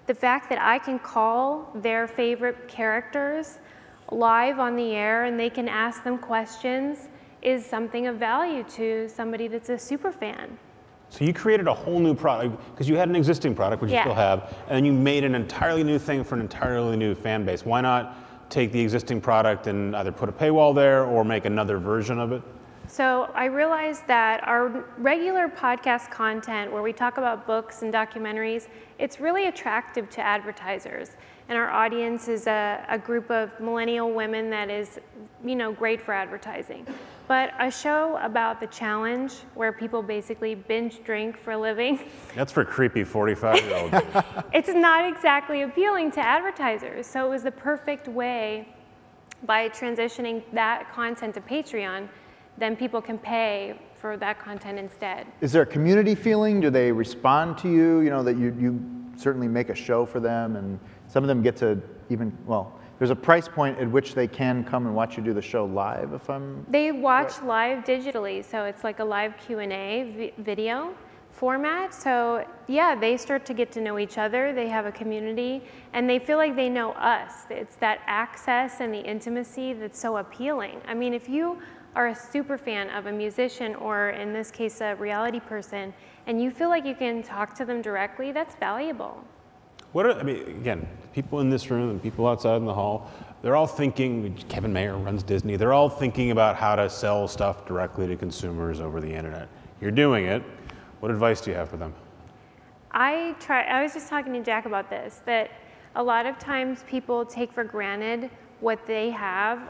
the 0.08 0.14
fact 0.14 0.50
that 0.50 0.60
I 0.62 0.80
can 0.80 1.00
call 1.00 1.72
their 1.76 2.08
favorite 2.08 2.68
characters 2.68 3.60
live 4.12 4.60
on 4.60 4.76
the 4.76 4.92
air 4.92 5.26
and 5.26 5.40
they 5.40 5.50
can 5.50 5.68
ask 5.68 6.04
them 6.04 6.18
questions 6.18 7.10
is 7.42 7.66
something 7.66 8.08
of 8.08 8.18
value 8.18 8.64
to 8.64 9.08
somebody 9.10 9.48
that's 9.48 9.70
a 9.70 9.78
super 9.78 10.12
fan. 10.12 10.58
So 11.16 11.24
you 11.24 11.32
created 11.32 11.68
a 11.68 11.74
whole 11.74 12.00
new 12.00 12.14
product 12.14 12.58
because 12.72 12.90
you 12.90 12.98
had 12.98 13.08
an 13.08 13.16
existing 13.16 13.56
product, 13.56 13.82
which 13.82 13.90
Yeah. 13.90 14.00
you 14.00 14.12
still 14.12 14.16
have, 14.16 14.54
and 14.68 14.86
you 14.86 14.92
made 14.92 15.24
an 15.24 15.34
entirely 15.34 15.82
new 15.82 15.98
thing 15.98 16.26
for 16.26 16.36
an 16.36 16.42
entirely 16.42 16.98
new 16.98 17.16
fan 17.16 17.46
base. 17.46 17.66
Why 17.66 17.80
not 17.80 18.16
take 18.50 18.74
the 18.74 18.82
existing 18.82 19.22
product 19.22 19.68
and 19.68 19.96
either 19.96 20.12
put 20.12 20.28
a 20.28 20.34
paywall 20.34 20.76
there 20.76 21.06
or 21.06 21.24
make 21.24 21.46
another 21.46 21.78
version 21.78 22.20
of 22.20 22.34
it? 22.34 22.42
So 22.88 23.30
I 23.34 23.46
realized 23.46 24.06
that 24.08 24.46
our 24.46 24.84
regular 24.98 25.48
podcast 25.48 26.12
content, 26.12 26.70
where 26.70 26.84
we 26.84 26.92
talk 26.92 27.18
about 27.18 27.48
books 27.48 27.82
and 27.82 27.94
documentaries, 27.94 28.68
it's 29.00 29.22
really 29.22 29.48
attractive 29.48 30.10
to 30.10 30.22
advertisers. 30.22 31.12
And 31.48 31.58
our 31.58 31.72
audience 31.72 32.28
is 32.28 32.46
a, 32.46 32.86
a 32.90 33.00
group 33.00 33.32
of 33.32 33.58
millennial 33.62 34.12
women 34.12 34.50
that 34.50 34.70
is, 34.70 35.00
you 35.46 35.56
know, 35.56 35.72
great 35.72 36.02
for 36.02 36.14
advertising. 36.14 36.86
But 37.28 37.54
a 37.60 37.72
show 37.72 38.20
about 38.22 38.60
the 38.60 38.68
challenge, 38.68 39.34
where 39.56 39.74
people 39.74 40.04
basically 40.04 40.54
binge 40.54 41.04
drink 41.04 41.38
for 41.38 41.52
a 41.52 41.58
living, 41.58 42.00
That's 42.36 42.52
for 42.52 42.64
creepy 42.64 43.04
45 43.04 43.66
year 43.66 43.76
olds. 43.76 43.96
it's 44.54 44.70
not 44.70 45.06
exactly 45.08 45.64
appealing 45.64 46.12
to 46.12 46.20
advertisers. 46.20 47.08
So 47.08 47.26
it 47.26 47.30
was 47.30 47.44
the 47.44 47.52
perfect 47.52 48.08
way 48.08 48.68
by 49.46 49.70
transitioning 49.70 50.44
that 50.54 50.92
content 50.94 51.34
to 51.36 51.42
Patreon, 51.42 52.08
then 52.58 52.76
people 52.76 53.02
can 53.02 53.18
pay 53.18 53.80
for 53.96 54.18
that 54.18 54.40
content 54.40 54.80
instead. 54.80 55.28
Is 55.42 55.52
there 55.52 55.64
a 55.64 55.66
community 55.66 56.16
feeling? 56.16 56.62
Do 56.62 56.70
they 56.70 56.92
respond 56.92 57.58
to 57.60 57.70
you? 57.70 58.02
You 58.02 58.10
know 58.10 58.24
that 58.24 58.38
you 58.38 58.56
you 58.60 58.80
certainly 59.18 59.48
make 59.48 59.70
a 59.70 59.76
show 59.76 60.06
for 60.06 60.20
them, 60.20 60.56
and 60.56 60.80
some 61.08 61.24
of 61.24 61.28
them 61.28 61.42
get 61.42 61.56
to 61.58 61.82
even 62.10 62.36
well. 62.46 62.80
There's 62.98 63.12
a 63.12 63.16
price 63.16 63.48
point 63.48 63.78
at 63.78 63.92
which 63.92 64.16
they 64.16 64.28
can 64.28 64.64
come 64.64 64.86
and 64.86 64.96
watch 64.96 65.18
you 65.18 65.24
do 65.24 65.34
the 65.34 65.42
show 65.42 65.66
live. 65.66 66.14
If 66.14 66.30
I'm 66.30 66.66
They 66.70 66.92
watch 66.94 67.42
live 67.42 67.84
digitally, 67.84 68.44
so 68.44 68.64
it's 68.64 68.86
like 68.86 69.00
a 69.00 69.04
live 69.04 69.34
Q&A 69.38 70.14
vi- 70.16 70.34
video 70.38 70.96
format. 71.32 71.94
So 71.94 72.48
yeah, 72.68 72.96
they 72.96 73.18
start 73.18 73.46
to 73.48 73.54
get 73.54 73.70
to 73.74 73.82
know 73.82 74.00
each 74.00 74.18
other. 74.18 74.54
They 74.54 74.70
have 74.70 74.86
a 74.86 74.92
community, 74.94 75.64
and 75.92 76.10
they 76.10 76.20
feel 76.20 76.38
like 76.38 76.56
they 76.56 76.70
know 76.70 76.94
us. 76.94 77.46
It's 77.50 77.76
that 77.78 78.00
access 78.06 78.80
and 78.80 78.94
the 78.94 79.02
intimacy 79.02 79.74
that's 79.74 80.00
so 80.00 80.18
appealing. 80.18 80.80
I 80.88 80.94
mean, 80.94 81.14
if 81.14 81.28
you 81.28 81.60
are 81.96 82.08
a 82.08 82.16
super 82.16 82.58
fan 82.58 82.90
of 82.92 83.08
a 83.08 83.12
musician, 83.12 83.76
or 83.76 84.12
in 84.12 84.32
this 84.32 84.52
case, 84.52 84.80
a 84.80 84.96
reality 84.96 85.42
person, 85.42 85.94
and 86.28 86.42
you 86.42 86.52
feel 86.52 86.70
like 86.70 86.86
you 86.86 86.96
can 86.96 87.24
talk 87.24 87.54
to 87.56 87.66
them 87.66 87.82
directly, 87.82 88.32
that's 88.32 88.56
valuable. 88.56 89.24
What 89.96 90.06
are, 90.08 90.20
I 90.20 90.24
mean, 90.24 90.42
again, 90.48 90.86
people 91.14 91.40
in 91.40 91.50
this 91.50 91.72
room 91.72 91.90
and 91.90 92.04
people 92.04 92.28
outside 92.28 92.58
in 92.58 92.66
the 92.66 92.74
hall, 92.74 93.10
they're 93.42 93.56
all 93.56 93.66
thinking, 93.66 94.36
Kevin 94.50 94.74
Mayer 94.74 94.98
runs 94.98 95.24
Disney, 95.24 95.56
they're 95.56 95.72
all 95.72 95.88
thinking 95.88 96.32
about 96.32 96.58
how 96.58 96.76
to 96.76 96.90
sell 96.90 97.30
stuff 97.30 97.66
directly 97.66 98.06
to 98.08 98.18
consumers 98.18 98.82
over 98.82 99.00
the 99.00 99.10
internet. 99.10 99.48
You're 99.80 99.92
doing 99.92 100.26
it. 100.26 100.44
What 101.00 101.12
advice 101.12 101.40
do 101.40 101.52
you 101.52 101.56
have 101.56 101.70
for 101.70 101.78
them? 101.78 101.94
I 102.92 103.38
try. 103.40 103.64
I 103.64 103.84
was 103.84 103.94
just 103.94 104.10
talking 104.10 104.34
to 104.34 104.42
Jack 104.42 104.66
about 104.66 104.90
this. 104.90 105.22
That 105.26 105.50
a 105.96 106.04
lot 106.04 106.26
of 106.26 106.38
times 106.40 106.84
people 106.90 107.26
take 107.26 107.54
for 107.54 107.64
granted 107.64 108.30
what 108.60 108.86
they 108.86 109.12
have, 109.12 109.62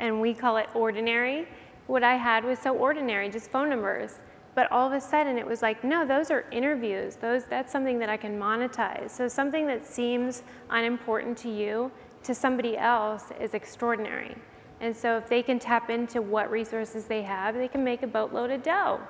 and 0.00 0.20
we 0.20 0.34
call 0.34 0.56
it 0.56 0.68
ordinary. 0.74 1.46
What 1.86 2.02
I 2.02 2.16
had 2.16 2.44
was 2.44 2.58
so 2.58 2.76
ordinary, 2.76 3.30
just 3.30 3.52
phone 3.52 3.70
numbers. 3.70 4.18
But 4.54 4.70
all 4.70 4.86
of 4.86 4.92
a 4.92 5.00
sudden, 5.00 5.36
it 5.36 5.46
was 5.46 5.62
like, 5.62 5.82
no, 5.82 6.06
those 6.06 6.30
are 6.30 6.44
interviews. 6.52 7.16
Those 7.16 7.44
that's 7.44 7.72
something 7.72 7.98
that 7.98 8.08
I 8.08 8.16
can 8.16 8.38
monetize. 8.38 9.10
So 9.10 9.26
something 9.26 9.66
that 9.66 9.84
seems 9.84 10.42
unimportant 10.70 11.36
to 11.38 11.50
you 11.50 11.90
to 12.22 12.34
somebody 12.34 12.76
else 12.76 13.24
is 13.40 13.54
extraordinary. 13.54 14.36
And 14.80 14.96
so 14.96 15.16
if 15.16 15.28
they 15.28 15.42
can 15.42 15.58
tap 15.58 15.90
into 15.90 16.22
what 16.22 16.50
resources 16.50 17.04
they 17.04 17.22
have, 17.22 17.54
they 17.54 17.68
can 17.68 17.82
make 17.82 18.02
a 18.02 18.06
boatload 18.06 18.50
of 18.50 18.62
dough. 18.62 19.00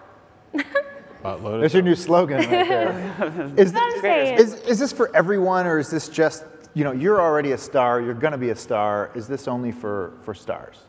Buttload 1.25 1.61
There's 1.61 1.73
your 1.73 1.83
new 1.83 1.95
slogan 1.95 2.39
right 2.39 2.51
there. 2.51 3.53
is, 3.57 3.73
Gotta 3.73 4.01
say 4.01 4.35
is, 4.35 4.55
is 4.63 4.79
this 4.79 4.93
for 4.93 5.15
everyone, 5.17 5.67
or 5.67 5.79
is 5.79 5.91
this 5.91 6.09
just 6.09 6.45
you 6.75 6.85
know 6.85 6.93
you're 6.93 7.21
already 7.21 7.53
a 7.53 7.59
star, 7.59 8.01
you're 8.01 8.15
going 8.15 8.33
to 8.33 8.39
be 8.39 8.51
a 8.51 8.57
star? 8.57 9.11
Is 9.15 9.27
this 9.27 9.49
only 9.49 9.73
for 9.73 10.13
for 10.23 10.35
stars? 10.35 10.81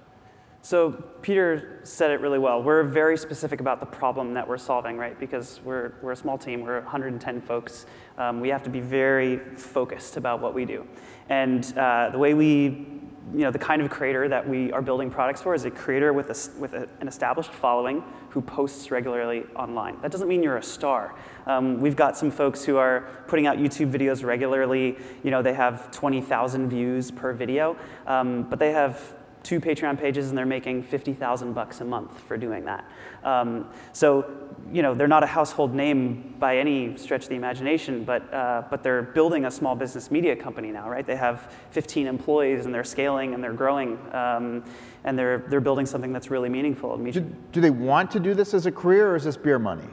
So 0.65 0.93
Peter 1.21 1.79
said 1.83 2.09
it 2.09 2.21
really 2.21 2.39
well. 2.39 2.63
We're 2.63 2.81
very 2.81 3.17
specific 3.17 3.59
about 3.59 3.79
the 3.79 3.85
problem 3.85 4.33
that 4.33 4.47
we're 4.47 4.57
solving, 4.57 4.97
right? 4.97 5.19
Because 5.19 5.61
we're, 5.63 5.93
we're 6.01 6.13
a 6.13 6.15
small 6.15 6.39
team, 6.39 6.61
we're 6.61 6.81
110 6.81 7.39
folks. 7.41 7.85
Um, 8.17 8.41
we 8.41 8.49
have 8.49 8.63
to 8.63 8.71
be 8.71 8.79
very 8.79 9.37
focused 9.37 10.17
about 10.17 10.41
what 10.41 10.55
we 10.55 10.65
do. 10.65 10.87
And 11.29 11.63
uh, 11.77 12.09
the 12.09 12.17
way 12.17 12.33
we, 12.33 12.87
you 13.31 13.41
know, 13.41 13.51
the 13.51 13.59
kind 13.59 13.79
of 13.79 13.91
creator 13.91 14.27
that 14.27 14.49
we 14.49 14.71
are 14.71 14.81
building 14.81 15.11
products 15.11 15.39
for 15.39 15.53
is 15.53 15.65
a 15.65 15.69
creator 15.69 16.13
with, 16.13 16.31
a, 16.31 16.59
with 16.59 16.73
a, 16.73 16.89
an 16.99 17.07
established 17.07 17.51
following 17.51 18.03
who 18.31 18.41
posts 18.41 18.89
regularly 18.89 19.43
online. 19.55 20.01
That 20.01 20.09
doesn't 20.09 20.27
mean 20.27 20.41
you're 20.41 20.57
a 20.57 20.63
star. 20.63 21.13
Um, 21.45 21.79
we've 21.79 21.95
got 21.95 22.17
some 22.17 22.31
folks 22.31 22.65
who 22.65 22.77
are 22.77 23.07
putting 23.27 23.45
out 23.45 23.57
YouTube 23.57 23.91
videos 23.91 24.23
regularly. 24.23 24.97
You 25.23 25.29
know, 25.29 25.43
they 25.43 25.53
have 25.53 25.91
20,000 25.91 26.69
views 26.69 27.11
per 27.11 27.33
video, 27.33 27.77
um, 28.07 28.49
but 28.49 28.57
they 28.57 28.71
have 28.71 29.14
two 29.45 29.61
Patreon 29.61 29.97
pages 29.97 30.29
and 30.29 30.37
they're 30.37 30.45
making 30.45 30.81
50,000 30.81 31.53
bucks 31.53 31.79
a 31.79 31.85
month 31.85 32.19
for 32.21 32.35
doing 32.35 32.65
that. 32.65 32.89
Um, 33.23 33.69
so, 33.93 34.25
you 34.73 34.81
know, 34.81 34.95
they're 34.95 35.07
not 35.07 35.23
a 35.23 35.27
household 35.27 35.73
name 35.73 36.35
by 36.39 36.57
any 36.57 36.97
stretch 36.97 37.23
of 37.23 37.29
the 37.29 37.35
imagination, 37.35 38.03
but, 38.03 38.33
uh, 38.33 38.63
but 38.69 38.81
they're 38.81 39.03
building 39.03 39.45
a 39.45 39.51
small 39.51 39.75
business 39.75 40.09
media 40.09 40.35
company 40.35 40.71
now, 40.71 40.89
right? 40.89 41.05
They 41.05 41.15
have 41.15 41.53
15 41.71 42.07
employees 42.07 42.65
and 42.65 42.73
they're 42.73 42.83
scaling 42.83 43.35
and 43.35 43.43
they're 43.43 43.53
growing 43.53 43.99
um, 44.13 44.63
and 45.03 45.17
they're, 45.17 45.45
they're 45.47 45.61
building 45.61 45.85
something 45.85 46.11
that's 46.11 46.31
really 46.31 46.49
meaningful. 46.49 46.97
Do, 46.97 47.21
do 47.51 47.61
they 47.61 47.69
want 47.69 48.09
to 48.11 48.19
do 48.19 48.33
this 48.33 48.55
as 48.55 48.65
a 48.65 48.71
career 48.71 49.11
or 49.11 49.15
is 49.15 49.25
this 49.25 49.37
beer 49.37 49.59
money? 49.59 49.87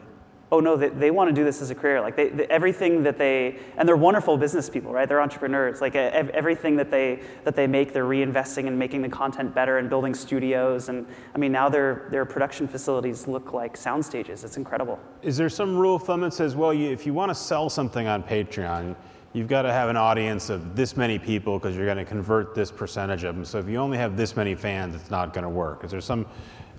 Oh 0.53 0.61
no, 0.61 0.77
they, 0.77 0.91
they 0.91 1.11
want 1.11 1.29
to 1.29 1.35
do 1.35 1.45
this 1.45 1.63
as 1.63 1.71
a 1.71 1.75
career. 1.75 2.01
Like 2.01 2.15
they, 2.15 2.29
they, 2.29 2.45
everything 2.47 3.03
that 3.05 3.17
they, 3.17 3.59
and 3.79 3.89
they're 3.89 3.97
wonderful 3.97 4.37
business 4.37 4.69
people, 4.69 4.93
right? 4.93 5.09
They're 5.09 5.21
entrepreneurs. 5.21 5.81
Like 5.81 5.97
everything 5.97 6.77
that 6.77 6.91
they 6.91 7.21
that 7.45 7.57
they 7.57 7.67
make, 7.67 7.93
they're 7.93 8.05
reinvesting 8.05 8.69
and 8.69 8.79
making 8.79 9.03
the 9.03 9.09
content 9.09 9.55
better 9.55 9.79
and 9.79 9.89
building 9.89 10.15
studios. 10.15 10.91
And 10.91 11.07
I 11.35 11.39
mean, 11.39 11.51
now 11.51 11.69
their 11.69 12.07
their 12.11 12.25
production 12.27 12.69
facilities 12.69 13.27
look 13.27 13.53
like 13.53 13.77
sound 13.77 14.05
stages. 14.05 14.45
It's 14.45 14.59
incredible. 14.59 15.01
Is 15.23 15.37
there 15.37 15.49
some 15.49 15.77
rule 15.77 15.97
of 15.97 16.05
thumb 16.05 16.21
that 16.21 16.35
says, 16.35 16.55
well, 16.55 16.75
you, 16.75 16.91
if 16.91 17.07
you 17.07 17.15
want 17.15 17.31
to 17.31 17.35
sell 17.35 17.71
something 17.71 18.07
on 18.07 18.23
Patreon, 18.23 18.95
you've 19.33 19.49
got 19.49 19.63
to 19.63 19.73
have 19.73 19.89
an 19.89 19.97
audience 19.97 20.51
of 20.51 20.77
this 20.77 20.97
many 20.99 21.19
people 21.19 21.59
because 21.59 21.75
you're 21.75 21.87
going 21.87 21.97
to 21.97 22.05
convert 22.05 22.55
this 22.55 22.71
percentage 22.71 23.25
of 23.25 23.35
them. 23.35 23.45
So 23.47 23.59
if 23.59 23.69
you 23.69 23.77
only 23.77 23.97
have 23.97 24.19
this 24.19 24.37
many 24.37 24.55
fans, 24.55 24.95
it's 24.95 25.11
not 25.11 25.33
going 25.33 25.45
to 25.45 25.49
work. 25.49 25.85
Is 25.85 25.91
there 25.91 26.03
some 26.03 26.27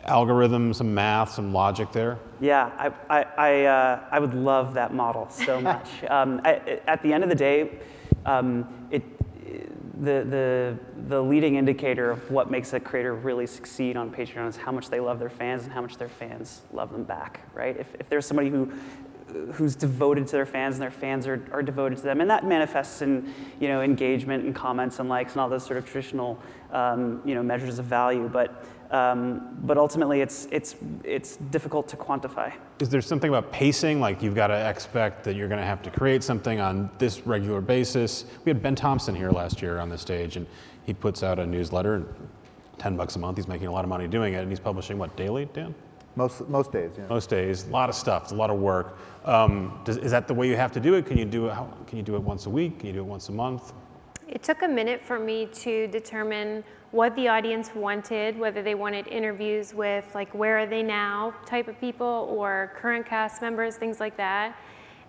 algorithm, 0.05 0.73
some 0.73 0.93
math, 0.93 1.33
some 1.33 1.53
logic 1.53 1.91
there? 1.91 2.19
Yeah, 2.39 2.71
I, 2.77 2.91
I, 3.09 3.25
I, 3.37 3.65
uh, 3.65 3.99
I 4.11 4.19
would 4.19 4.33
love 4.33 4.73
that 4.73 4.93
model 4.93 5.29
so 5.29 5.61
much. 5.71 5.89
um, 6.09 6.41
I, 6.43 6.79
at 6.87 7.01
the 7.01 7.13
end 7.13 7.23
of 7.23 7.29
the 7.29 7.35
day, 7.35 7.79
um, 8.25 8.87
it, 8.91 9.03
the, 10.03 10.25
the, 10.25 10.79
the 11.07 11.21
leading 11.21 11.55
indicator 11.55 12.11
of 12.11 12.31
what 12.31 12.51
makes 12.51 12.73
a 12.73 12.79
creator 12.79 13.15
really 13.15 13.47
succeed 13.47 13.95
on 13.95 14.11
Patreon 14.11 14.49
is 14.49 14.57
how 14.57 14.71
much 14.71 14.89
they 14.89 14.99
love 14.99 15.19
their 15.19 15.29
fans 15.29 15.63
and 15.63 15.71
how 15.71 15.81
much 15.81 15.97
their 15.97 16.09
fans 16.09 16.61
love 16.73 16.91
them 16.91 17.03
back, 17.03 17.41
right? 17.53 17.77
If, 17.77 17.87
if 17.99 18.09
there's 18.09 18.25
somebody 18.25 18.49
who 18.49 18.71
who's 19.53 19.75
devoted 19.75 20.27
to 20.27 20.33
their 20.33 20.45
fans 20.45 20.75
and 20.75 20.81
their 20.81 20.91
fans 20.91 21.25
are, 21.25 21.43
are 21.51 21.63
devoted 21.63 21.97
to 21.97 22.03
them 22.03 22.21
and 22.21 22.29
that 22.29 22.45
manifests 22.45 23.01
in 23.01 23.33
you 23.59 23.67
know 23.67 23.81
engagement 23.81 24.43
and 24.43 24.53
comments 24.53 24.99
and 24.99 25.09
likes 25.09 25.31
and 25.33 25.41
all 25.41 25.49
those 25.49 25.65
sort 25.65 25.77
of 25.77 25.85
traditional 25.85 26.37
um, 26.71 27.21
you 27.25 27.33
know 27.33 27.41
measures 27.41 27.79
of 27.79 27.85
value 27.85 28.29
but 28.31 28.63
um, 28.93 29.57
but 29.63 29.77
ultimately, 29.77 30.21
it's, 30.21 30.47
it's, 30.51 30.75
it's 31.03 31.37
difficult 31.37 31.87
to 31.89 31.97
quantify. 31.97 32.53
Is 32.79 32.89
there 32.89 33.01
something 33.01 33.29
about 33.29 33.51
pacing? 33.51 33.99
Like 33.99 34.21
you've 34.21 34.35
got 34.35 34.47
to 34.47 34.69
expect 34.69 35.23
that 35.23 35.35
you're 35.35 35.47
going 35.47 35.59
to 35.59 35.65
have 35.65 35.81
to 35.81 35.89
create 35.89 36.23
something 36.23 36.59
on 36.59 36.91
this 36.99 37.25
regular 37.25 37.59
basis. 37.59 38.25
We 38.45 38.51
had 38.51 38.61
Ben 38.61 38.75
Thompson 38.75 39.15
here 39.15 39.31
last 39.31 39.63
year 39.63 39.79
on 39.79 39.89
the 39.89 39.97
stage, 39.97 40.37
and 40.37 40.45
he 40.85 40.93
puts 40.93 41.23
out 41.23 41.39
a 41.39 41.45
newsletter, 41.45 41.95
and 41.95 42.05
10 42.77 42.95
bucks 42.95 43.15
a 43.15 43.19
month. 43.19 43.37
He's 43.37 43.47
making 43.47 43.67
a 43.67 43.71
lot 43.71 43.83
of 43.83 43.89
money 43.89 44.07
doing 44.07 44.35
it, 44.35 44.37
and 44.37 44.49
he's 44.49 44.59
publishing 44.59 44.99
what, 44.99 45.15
daily, 45.17 45.45
Dan? 45.53 45.73
Most, 46.15 46.47
most 46.47 46.71
days, 46.71 46.91
yeah. 46.95 47.07
Most 47.07 47.31
days, 47.31 47.67
a 47.67 47.71
lot 47.71 47.89
of 47.89 47.95
stuff, 47.95 48.23
it's 48.23 48.31
a 48.31 48.35
lot 48.35 48.51
of 48.51 48.59
work. 48.59 48.99
Um, 49.25 49.81
does, 49.85 49.97
is 49.97 50.11
that 50.11 50.27
the 50.27 50.35
way 50.35 50.47
you 50.47 50.55
have 50.55 50.71
to 50.73 50.79
do 50.79 50.93
it? 50.93 51.07
Can 51.07 51.17
you 51.17 51.25
do 51.25 51.47
it? 51.47 51.53
How, 51.53 51.67
can 51.87 51.97
you 51.97 52.03
do 52.03 52.13
it 52.15 52.21
once 52.21 52.45
a 52.45 52.49
week? 52.49 52.77
Can 52.77 52.87
you 52.87 52.93
do 52.93 52.99
it 52.99 53.05
once 53.05 53.29
a 53.29 53.31
month? 53.31 53.73
It 54.27 54.41
took 54.43 54.61
a 54.61 54.67
minute 54.67 55.01
for 55.01 55.19
me 55.19 55.47
to 55.53 55.87
determine 55.87 56.63
what 56.91 57.15
the 57.15 57.27
audience 57.27 57.73
wanted, 57.73 58.37
whether 58.37 58.61
they 58.61 58.75
wanted 58.75 59.07
interviews 59.07 59.73
with 59.73 60.05
like 60.13 60.33
where 60.33 60.59
are 60.59 60.65
they 60.65 60.83
now 60.83 61.33
type 61.45 61.67
of 61.67 61.79
people 61.79 62.27
or 62.29 62.71
current 62.75 63.05
cast 63.05 63.41
members, 63.41 63.75
things 63.75 63.99
like 63.99 64.15
that. 64.17 64.55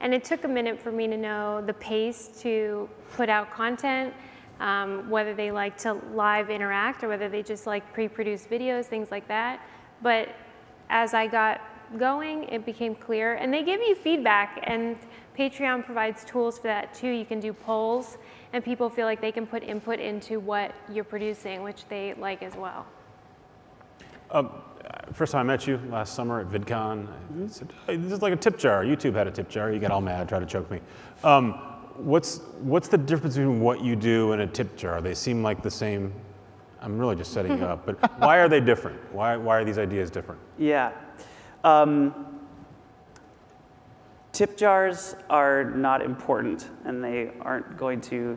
And 0.00 0.12
it 0.12 0.24
took 0.24 0.44
a 0.44 0.48
minute 0.48 0.80
for 0.80 0.90
me 0.90 1.06
to 1.08 1.16
know 1.16 1.62
the 1.64 1.74
pace 1.74 2.28
to 2.40 2.88
put 3.12 3.28
out 3.28 3.50
content, 3.52 4.12
um, 4.60 5.08
whether 5.10 5.34
they 5.34 5.50
like 5.50 5.76
to 5.78 5.94
live 6.14 6.50
interact 6.50 7.04
or 7.04 7.08
whether 7.08 7.28
they 7.28 7.42
just 7.42 7.66
like 7.66 7.92
pre-produced 7.92 8.50
videos, 8.50 8.86
things 8.86 9.10
like 9.10 9.28
that. 9.28 9.60
But 10.02 10.30
as 10.90 11.14
I 11.14 11.26
got 11.26 11.60
going, 11.98 12.44
it 12.44 12.66
became 12.66 12.94
clear. 12.94 13.34
And 13.34 13.52
they 13.52 13.62
give 13.62 13.80
you 13.80 13.94
feedback, 13.94 14.60
and 14.64 14.96
Patreon 15.38 15.84
provides 15.84 16.24
tools 16.24 16.58
for 16.58 16.68
that 16.68 16.94
too. 16.94 17.08
You 17.08 17.24
can 17.24 17.40
do 17.40 17.52
polls 17.52 18.18
and 18.52 18.64
people 18.64 18.88
feel 18.88 19.06
like 19.06 19.20
they 19.20 19.32
can 19.32 19.46
put 19.46 19.62
input 19.62 19.98
into 19.98 20.38
what 20.38 20.74
you're 20.92 21.04
producing, 21.04 21.62
which 21.62 21.86
they 21.88 22.14
like 22.14 22.42
as 22.42 22.54
well. 22.54 22.86
Um, 24.30 24.50
first 25.12 25.32
time 25.32 25.40
I 25.40 25.52
met 25.52 25.66
you 25.66 25.80
last 25.90 26.14
summer 26.14 26.40
at 26.40 26.48
VidCon, 26.48 27.08
I 27.08 27.46
said, 27.48 27.72
hey, 27.86 27.96
this 27.96 28.12
is 28.12 28.22
like 28.22 28.32
a 28.32 28.36
tip 28.36 28.58
jar. 28.58 28.84
YouTube 28.84 29.14
had 29.14 29.26
a 29.26 29.30
tip 29.30 29.48
jar. 29.48 29.72
You 29.72 29.80
get 29.80 29.90
all 29.90 30.00
mad, 30.00 30.28
try 30.28 30.38
to 30.38 30.46
choke 30.46 30.70
me. 30.70 30.80
Um, 31.24 31.52
what's, 31.96 32.38
what's 32.60 32.88
the 32.88 32.98
difference 32.98 33.36
between 33.36 33.60
what 33.60 33.82
you 33.82 33.96
do 33.96 34.32
and 34.32 34.42
a 34.42 34.46
tip 34.46 34.76
jar? 34.76 35.00
They 35.00 35.14
seem 35.14 35.42
like 35.42 35.62
the 35.62 35.70
same. 35.70 36.12
I'm 36.80 36.98
really 36.98 37.16
just 37.16 37.32
setting 37.32 37.58
you 37.58 37.64
up, 37.66 37.86
but 37.86 38.20
why 38.20 38.38
are 38.38 38.48
they 38.48 38.60
different? 38.60 38.98
Why, 39.12 39.36
why 39.36 39.58
are 39.58 39.64
these 39.64 39.78
ideas 39.78 40.10
different? 40.10 40.40
Yeah. 40.58 40.92
Um, 41.64 42.33
Tip 44.34 44.56
jars 44.56 45.14
are 45.30 45.62
not 45.62 46.02
important 46.02 46.68
and 46.84 47.04
they 47.04 47.30
aren't 47.40 47.76
going 47.76 48.00
to, 48.00 48.36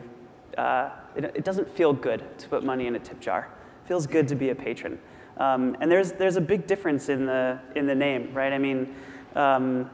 uh, 0.56 0.90
it, 1.16 1.24
it, 1.24 1.44
doesn't 1.44 1.68
feel 1.68 1.92
good 1.92 2.22
to 2.38 2.48
put 2.48 2.62
money 2.62 2.86
in 2.86 2.94
a 2.94 3.00
tip 3.00 3.18
jar. 3.18 3.48
It 3.84 3.88
feels 3.88 4.06
good 4.06 4.28
to 4.28 4.36
be 4.36 4.50
a 4.50 4.54
patron. 4.54 5.00
Um, 5.38 5.76
and 5.80 5.90
there's, 5.90 6.12
there's 6.12 6.36
a 6.36 6.40
big 6.40 6.68
difference 6.68 7.08
in 7.08 7.26
the, 7.26 7.58
in 7.74 7.88
the 7.88 7.96
name, 7.96 8.32
right? 8.32 8.52
I 8.52 8.58
mean, 8.58 8.94
um, 9.34 9.90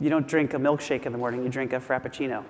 you 0.00 0.10
don't 0.10 0.28
drink 0.28 0.52
a 0.52 0.58
milkshake 0.58 1.06
in 1.06 1.12
the 1.12 1.18
morning, 1.18 1.42
you 1.42 1.48
drink 1.48 1.72
a 1.72 1.80
Frappuccino. 1.80 2.44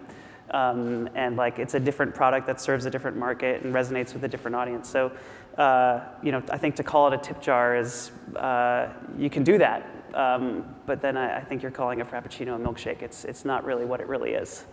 Um, 0.50 1.08
and 1.14 1.36
like 1.36 1.60
it's 1.60 1.74
a 1.74 1.80
different 1.80 2.16
product 2.16 2.48
that 2.48 2.60
serves 2.60 2.84
a 2.84 2.90
different 2.90 3.16
market 3.16 3.62
and 3.62 3.72
resonates 3.72 4.12
with 4.12 4.24
a 4.24 4.28
different 4.28 4.56
audience. 4.56 4.88
So, 4.88 5.12
uh, 5.56 6.00
you 6.20 6.32
know, 6.32 6.42
I 6.50 6.58
think 6.58 6.74
to 6.76 6.82
call 6.82 7.12
it 7.12 7.14
a 7.14 7.18
tip 7.18 7.40
jar 7.40 7.76
is, 7.76 8.10
uh, 8.34 8.88
you 9.16 9.30
can 9.30 9.44
do 9.44 9.56
that, 9.58 9.86
um, 10.14 10.74
but 10.86 11.00
then 11.00 11.16
I, 11.16 11.38
I, 11.38 11.40
think 11.44 11.62
you're 11.62 11.70
calling 11.70 12.00
a 12.00 12.04
Frappuccino 12.04 12.56
a 12.56 12.58
milkshake. 12.58 13.02
It's, 13.02 13.24
it's 13.24 13.44
not 13.44 13.64
really 13.64 13.84
what 13.84 14.00
it 14.00 14.06
really 14.06 14.32
is. 14.32 14.64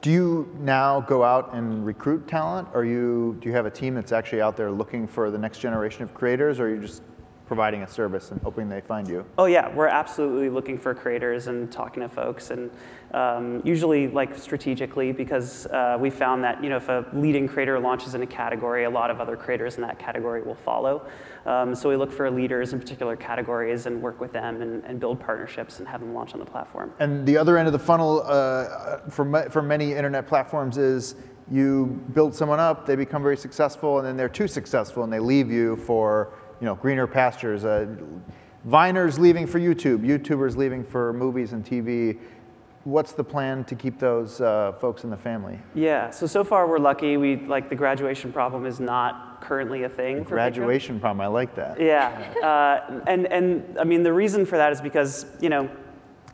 Do 0.00 0.10
you 0.10 0.56
now 0.60 1.00
go 1.00 1.24
out 1.24 1.54
and 1.54 1.84
recruit 1.84 2.28
talent? 2.28 2.68
Or 2.72 2.84
you, 2.84 3.36
do 3.40 3.48
you 3.48 3.54
have 3.54 3.66
a 3.66 3.70
team 3.70 3.94
that's 3.94 4.12
actually 4.12 4.40
out 4.40 4.56
there 4.56 4.70
looking 4.70 5.06
for 5.06 5.30
the 5.30 5.38
next 5.38 5.58
generation 5.58 6.02
of 6.02 6.14
creators? 6.14 6.60
Or 6.60 6.66
are 6.66 6.74
you 6.74 6.80
just 6.80 7.02
providing 7.48 7.82
a 7.82 7.88
service 7.88 8.30
and 8.30 8.40
hoping 8.42 8.68
they 8.68 8.82
find 8.82 9.08
you? 9.08 9.24
Oh 9.38 9.46
yeah, 9.46 9.74
we're 9.74 9.88
absolutely 9.88 10.50
looking 10.50 10.78
for 10.78 10.94
creators 10.94 11.46
and 11.46 11.72
talking 11.72 12.02
to 12.02 12.08
folks, 12.08 12.50
and 12.50 12.70
um, 13.14 13.62
usually 13.64 14.06
like 14.08 14.36
strategically 14.36 15.12
because 15.12 15.66
uh, 15.66 15.96
we 15.98 16.10
found 16.10 16.44
that 16.44 16.62
you 16.62 16.68
know 16.68 16.76
if 16.76 16.88
a 16.90 17.06
leading 17.14 17.48
creator 17.48 17.80
launches 17.80 18.14
in 18.14 18.22
a 18.22 18.26
category, 18.26 18.84
a 18.84 18.90
lot 18.90 19.10
of 19.10 19.18
other 19.18 19.34
creators 19.34 19.76
in 19.76 19.82
that 19.82 19.98
category 19.98 20.42
will 20.42 20.54
follow. 20.54 21.06
Um, 21.46 21.74
so 21.74 21.88
we 21.88 21.96
look 21.96 22.12
for 22.12 22.30
leaders 22.30 22.74
in 22.74 22.78
particular 22.78 23.16
categories 23.16 23.86
and 23.86 24.02
work 24.02 24.20
with 24.20 24.32
them 24.32 24.60
and, 24.60 24.84
and, 24.84 25.00
build 25.00 25.18
partnerships 25.18 25.78
and 25.78 25.88
have 25.88 26.00
them 26.00 26.12
launch 26.12 26.34
on 26.34 26.40
the 26.40 26.44
platform. 26.44 26.92
And 26.98 27.24
the 27.24 27.38
other 27.38 27.56
end 27.56 27.66
of 27.68 27.72
the 27.72 27.78
funnel 27.78 28.22
uh, 28.26 28.98
for 29.08 29.48
for 29.50 29.62
many 29.62 29.94
internet 29.94 30.26
platforms 30.26 30.76
is 30.76 31.14
you 31.50 31.86
build 32.12 32.34
someone 32.34 32.60
up, 32.60 32.84
they 32.84 32.96
become 32.96 33.22
very 33.22 33.36
successful, 33.36 33.98
and 33.98 34.06
then 34.06 34.18
they're 34.18 34.28
too 34.28 34.48
successful 34.48 35.02
and 35.02 35.10
they 35.10 35.18
leave 35.18 35.50
you 35.50 35.76
for 35.76 36.34
you 36.60 36.64
know, 36.64 36.74
greener 36.74 37.06
pastures. 37.06 37.64
Uh, 37.64 37.86
Viners 38.66 39.18
leaving 39.18 39.46
for 39.46 39.60
YouTube, 39.60 40.00
YouTubers 40.00 40.56
leaving 40.56 40.84
for 40.84 41.12
movies 41.12 41.52
and 41.52 41.64
TV. 41.64 42.18
What's 42.84 43.12
the 43.12 43.24
plan 43.24 43.64
to 43.64 43.74
keep 43.74 43.98
those 43.98 44.40
uh, 44.40 44.72
folks 44.80 45.04
in 45.04 45.10
the 45.10 45.16
family? 45.16 45.58
Yeah, 45.74 46.10
so 46.10 46.26
so 46.26 46.42
far 46.42 46.66
we're 46.66 46.78
lucky. 46.78 47.16
We 47.16 47.36
like 47.36 47.68
the 47.68 47.76
graduation 47.76 48.32
problem 48.32 48.66
is 48.66 48.80
not 48.80 49.40
currently 49.42 49.84
a 49.84 49.88
thing. 49.88 50.24
for 50.24 50.30
graduation 50.30 50.96
Patreon. 50.96 51.00
problem, 51.00 51.20
I 51.20 51.26
like 51.28 51.54
that. 51.54 51.80
Yeah, 51.80 52.08
uh, 52.42 53.02
and 53.06 53.26
and 53.26 53.78
I 53.78 53.84
mean 53.84 54.02
the 54.02 54.12
reason 54.12 54.44
for 54.46 54.56
that 54.56 54.72
is 54.72 54.80
because 54.80 55.26
you 55.40 55.48
know 55.48 55.70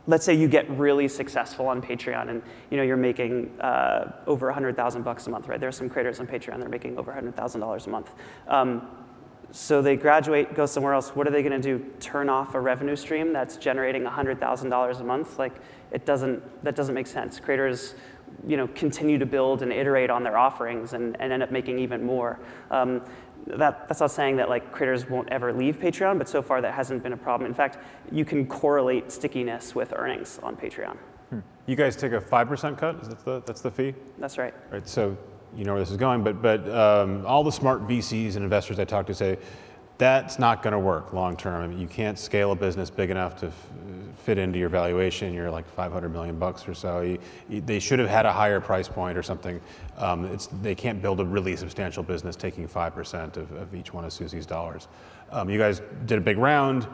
let's 0.07 0.23
say 0.23 0.33
you 0.33 0.47
get 0.47 0.69
really 0.71 1.07
successful 1.07 1.67
on 1.67 1.81
Patreon 1.81 2.29
and 2.29 2.41
you 2.69 2.77
know 2.77 2.83
you're 2.83 2.97
making 2.97 3.59
uh, 3.59 4.11
over 4.27 4.47
100,000 4.47 5.03
bucks 5.03 5.27
a 5.27 5.29
month, 5.29 5.47
right? 5.47 5.59
There 5.59 5.69
are 5.69 5.73
some 5.73 5.89
creators 5.89 6.19
on 6.19 6.27
Patreon 6.27 6.57
that 6.57 6.65
are 6.65 6.69
making 6.69 6.97
over 6.97 7.11
$100,000 7.11 7.87
a 7.87 7.89
month. 7.89 8.11
Um, 8.47 8.87
so 9.51 9.81
they 9.81 9.95
graduate, 9.95 10.53
go 10.53 10.65
somewhere 10.65 10.93
else. 10.93 11.09
What 11.09 11.27
are 11.27 11.31
they 11.31 11.41
going 11.43 11.59
to 11.59 11.77
do? 11.77 11.85
Turn 11.99 12.29
off 12.29 12.55
a 12.55 12.59
revenue 12.59 12.95
stream 12.95 13.33
that's 13.33 13.57
generating 13.57 14.03
$100,000 14.03 14.99
a 14.99 15.03
month? 15.03 15.39
Like 15.39 15.53
it 15.91 16.05
doesn't. 16.05 16.63
That 16.63 16.75
doesn't 16.75 16.93
make 16.93 17.07
sense. 17.07 17.39
Creators, 17.39 17.95
you 18.47 18.57
know, 18.57 18.67
continue 18.69 19.17
to 19.17 19.25
build 19.25 19.61
and 19.61 19.71
iterate 19.71 20.09
on 20.09 20.23
their 20.23 20.37
offerings 20.37 20.93
and, 20.93 21.15
and 21.19 21.31
end 21.31 21.43
up 21.43 21.51
making 21.51 21.79
even 21.79 22.03
more. 22.03 22.39
Um, 22.71 23.01
that, 23.47 23.87
that's 23.87 23.99
not 23.99 24.11
saying 24.11 24.37
that 24.37 24.49
like 24.49 24.71
creators 24.71 25.07
won't 25.09 25.29
ever 25.29 25.53
leave 25.53 25.79
Patreon, 25.79 26.17
but 26.17 26.27
so 26.27 26.41
far 26.41 26.61
that 26.61 26.73
hasn't 26.73 27.03
been 27.03 27.13
a 27.13 27.17
problem. 27.17 27.47
In 27.47 27.53
fact, 27.53 27.77
you 28.11 28.25
can 28.25 28.47
correlate 28.47 29.11
stickiness 29.11 29.75
with 29.75 29.93
earnings 29.95 30.39
on 30.41 30.55
Patreon. 30.55 30.97
Hmm. 31.29 31.39
You 31.67 31.75
guys 31.75 31.95
take 31.95 32.11
a 32.11 32.21
five 32.21 32.47
percent 32.47 32.77
cut. 32.77 32.95
Is 33.01 33.09
that 33.09 33.23
the 33.23 33.41
that's 33.45 33.61
the 33.61 33.71
fee? 33.71 33.93
That's 34.17 34.37
right. 34.37 34.53
Right. 34.71 34.87
So 34.87 35.17
you 35.55 35.65
know 35.65 35.73
where 35.73 35.81
this 35.81 35.91
is 35.91 35.97
going, 35.97 36.23
but, 36.23 36.41
but 36.41 36.69
um, 36.69 37.25
all 37.25 37.43
the 37.43 37.51
smart 37.51 37.87
VCs 37.87 38.35
and 38.35 38.43
investors 38.43 38.79
I 38.79 38.85
talk 38.85 39.07
to 39.07 39.13
say 39.13 39.37
that's 39.97 40.39
not 40.39 40.61
going 40.61 40.73
to 40.73 40.79
work 40.79 41.13
long 41.13 41.37
term. 41.37 41.63
I 41.63 41.67
mean, 41.67 41.79
you 41.79 41.87
can't 41.87 42.19
scale 42.19 42.51
a 42.51 42.55
business 42.55 42.89
big 42.89 43.09
enough 43.09 43.37
to 43.37 43.47
f- 43.47 43.53
fit 44.17 44.37
into 44.37 44.59
your 44.59 44.67
valuation. 44.67 45.33
You're 45.33 45.49
like 45.49 45.67
500 45.69 46.09
million 46.09 46.37
bucks 46.37 46.67
or 46.67 46.73
so. 46.73 47.01
You, 47.01 47.17
you, 47.47 47.61
they 47.61 47.79
should 47.79 47.99
have 47.99 48.09
had 48.09 48.25
a 48.25 48.33
higher 48.33 48.59
price 48.59 48.89
point 48.89 49.17
or 49.17 49.23
something. 49.23 49.61
Um, 49.97 50.37
they 50.61 50.75
can't 50.75 51.01
build 51.01 51.21
a 51.21 51.25
really 51.25 51.55
substantial 51.55 52.03
business 52.03 52.35
taking 52.35 52.67
5% 52.67 53.37
of, 53.37 53.51
of 53.53 53.73
each 53.73 53.93
one 53.93 54.03
of 54.03 54.11
Susie's 54.11 54.45
dollars. 54.45 54.87
Um, 55.31 55.49
you 55.49 55.57
guys 55.57 55.81
did 56.05 56.17
a 56.17 56.21
big 56.21 56.37
round. 56.37 56.87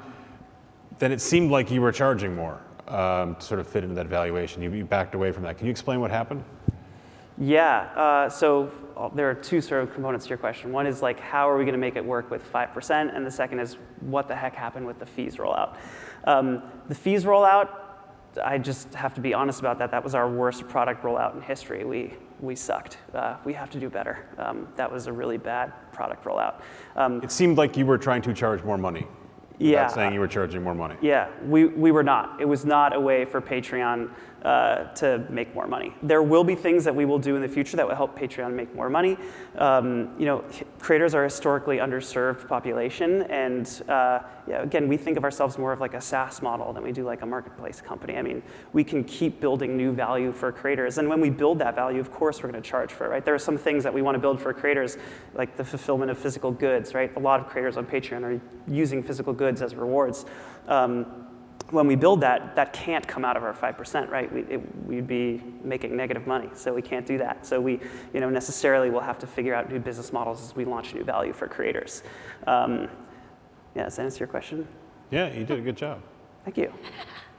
Then 1.00 1.12
it 1.12 1.22
seemed 1.22 1.50
like 1.50 1.72
you 1.72 1.82
were 1.82 1.92
charging 1.92 2.36
more 2.36 2.62
um, 2.88 3.36
to 3.36 3.42
sort 3.42 3.60
of 3.60 3.68
fit 3.68 3.84
into 3.84 3.96
that 3.96 4.08
valuation. 4.08 4.62
You, 4.62 4.72
you 4.72 4.86
backed 4.86 5.16
away 5.16 5.32
from 5.32 5.44
that. 5.44 5.58
Can 5.58 5.66
you 5.66 5.72
explain 5.72 6.00
what 6.00 6.12
happened? 6.12 6.44
Yeah, 7.42 7.90
uh, 7.96 8.30
so 8.30 8.72
uh, 8.96 9.10
there 9.16 9.28
are 9.28 9.34
two 9.34 9.62
sort 9.62 9.82
of 9.82 9.92
components 9.96 10.26
to 10.26 10.30
your 10.30 10.38
question. 10.38 10.72
One 10.72 10.86
is 10.86 11.02
like, 11.02 11.20
how 11.20 11.50
are 11.50 11.58
we 11.58 11.64
going 11.64 11.74
to 11.74 11.80
make 11.80 11.96
it 11.96 12.06
work 12.06 12.30
with 12.30 12.44
5%? 12.54 13.16
And 13.16 13.26
the 13.26 13.32
second 13.32 13.60
is, 13.60 13.78
what 14.02 14.28
the 14.28 14.36
heck 14.36 14.54
happened 14.54 14.86
with 14.86 15.00
the 15.00 15.08
fees 15.08 15.38
rollout? 15.38 15.76
Um, 16.26 16.62
the 16.88 16.94
fees 16.94 17.24
rollout, 17.24 17.70
I 18.44 18.60
just 18.60 18.94
have 18.94 19.16
to 19.16 19.22
be 19.22 19.34
honest 19.34 19.60
about 19.60 19.80
that. 19.80 19.90
That 19.90 20.04
was 20.04 20.14
our 20.14 20.30
worst 20.30 20.68
product 20.68 21.02
rollout 21.02 21.34
in 21.34 21.42
history. 21.42 21.84
We, 21.84 22.14
we 22.42 22.56
sucked. 22.56 23.00
Uh, 23.12 23.38
we 23.44 23.54
have 23.54 23.72
to 23.72 23.80
do 23.80 23.90
better. 23.90 24.28
Um, 24.38 24.68
that 24.76 24.92
was 24.92 25.08
a 25.08 25.12
really 25.12 25.40
bad 25.40 25.74
product 25.92 26.24
rollout. 26.26 26.62
Um, 26.96 27.24
It 27.24 27.32
seemed 27.32 27.58
like 27.58 27.76
you 27.76 27.88
were 27.88 27.98
trying 27.98 28.22
to 28.22 28.36
charge 28.36 28.64
more 28.64 28.78
money. 28.78 29.08
Yeah. 29.58 29.84
Without 29.84 29.96
saying 29.96 30.14
you 30.14 30.20
were 30.20 30.28
charging 30.28 30.64
more 30.64 30.74
money. 30.74 30.96
Yeah, 31.02 31.30
we, 31.46 31.66
we 31.66 31.92
were 31.92 32.04
not. 32.04 32.42
It 32.42 32.46
was 32.46 32.66
not 32.66 32.96
a 32.96 33.00
way 33.00 33.26
for 33.26 33.42
Patreon 33.42 34.12
uh, 34.44 34.86
to 34.94 35.24
make 35.30 35.54
more 35.54 35.68
money. 35.68 35.94
There 36.02 36.24
will 36.24 36.44
be 36.44 36.56
things 36.56 36.84
that 36.84 36.96
we 36.96 37.06
will 37.06 37.20
do 37.20 37.36
in 37.36 37.42
the 37.42 37.48
future 37.48 37.78
that 37.78 37.88
will 37.88 37.96
help 37.96 38.18
Patreon 38.18 38.54
make 38.54 38.74
more 38.74 38.90
money. 38.90 39.18
Um, 39.58 40.10
you 40.18 40.26
know, 40.26 40.44
creators 40.80 41.14
are 41.14 41.22
a 41.22 41.26
historically 41.26 41.78
underserved 41.78 42.48
population, 42.48 43.24
and 43.24 43.84
uh, 43.88 44.20
yeah, 44.48 44.64
again, 44.64 44.88
we 44.88 44.98
think 44.98 45.18
of 45.18 45.24
ourselves 45.24 45.58
more 45.58 45.72
of 45.72 45.80
like 45.80 45.94
a 45.94 46.02
SaaS 46.02 46.42
model 46.42 46.74
than 46.74 46.84
we 46.84 46.92
do 46.92 47.04
like 47.04 47.22
a 47.22 47.26
marketplace 47.26 47.82
company. 47.82 48.18
I 48.18 48.22
mean, 48.22 48.42
we 48.74 48.84
can 48.84 49.04
keep 49.04 49.40
building 49.40 49.78
new 49.78 49.92
value 49.92 50.32
for 50.32 50.52
creators, 50.52 50.98
and 50.98 51.08
when 51.08 51.22
we 51.22 51.30
build 51.30 51.60
that 51.60 51.76
value, 51.76 52.00
of 52.00 52.12
course, 52.12 52.42
we're 52.42 52.50
going 52.52 52.62
to 52.62 52.70
charge 52.70 52.92
for 52.92 53.06
it, 53.06 53.10
right? 53.10 53.26
There 53.26 53.36
are 53.36 53.40
some 53.40 53.58
things 53.58 53.84
that 53.84 53.94
we 53.94 54.02
want 54.02 54.16
to 54.16 54.20
build 54.20 54.42
for 54.42 54.54
creators, 54.54 54.98
like 55.36 55.56
the 55.56 55.64
fulfillment 55.64 56.10
of 56.10 56.18
physical 56.18 56.52
goods, 56.52 56.94
right? 56.94 57.16
A 57.16 57.20
lot 57.20 57.40
of 57.40 57.48
creators 57.48 57.78
on 57.78 57.86
Patreon 57.86 58.24
are 58.24 58.42
using 58.68 59.04
physical 59.04 59.34
goods 59.34 59.62
as 59.62 59.76
rewards. 59.76 60.26
Um, 60.68 61.21
when 61.72 61.88
we 61.88 61.96
build 61.96 62.22
that, 62.22 62.56
that 62.56 62.74
can't 62.74 63.08
come 63.08 63.26
out 63.26 63.38
of 63.38 63.44
our 63.44 63.54
5%, 63.54 64.10
right? 64.10 64.32
We, 64.32 64.42
it, 64.42 64.86
we'd 64.86 65.08
be 65.08 65.42
making 65.64 65.96
negative 65.96 66.28
money, 66.28 66.50
so 66.54 66.74
we 66.74 66.82
can't 66.82 67.06
do 67.06 67.18
that. 67.18 67.46
So 67.46 67.60
we, 67.60 67.80
you 68.14 68.20
know, 68.20 68.30
necessarily 68.30 68.90
will 68.90 69.00
have 69.02 69.18
to 69.20 69.28
figure 69.28 69.56
out 69.56 69.72
new 69.72 69.80
business 69.80 70.14
models 70.14 70.44
as 70.44 70.56
we 70.56 70.66
launch 70.66 70.94
new 70.94 71.04
value 71.04 71.34
for 71.34 71.48
creators. 71.48 72.04
Um, 72.46 72.90
yeah, 73.76 73.84
does 73.86 73.96
that 73.96 74.04
answer 74.04 74.20
your 74.20 74.28
question? 74.28 74.68
Yeah, 75.10 75.34
you 75.34 75.46
did 75.46 75.60
a 75.60 75.62
good 75.62 75.78
job. 75.78 76.02
Thank 76.44 76.58
you. 76.58 76.74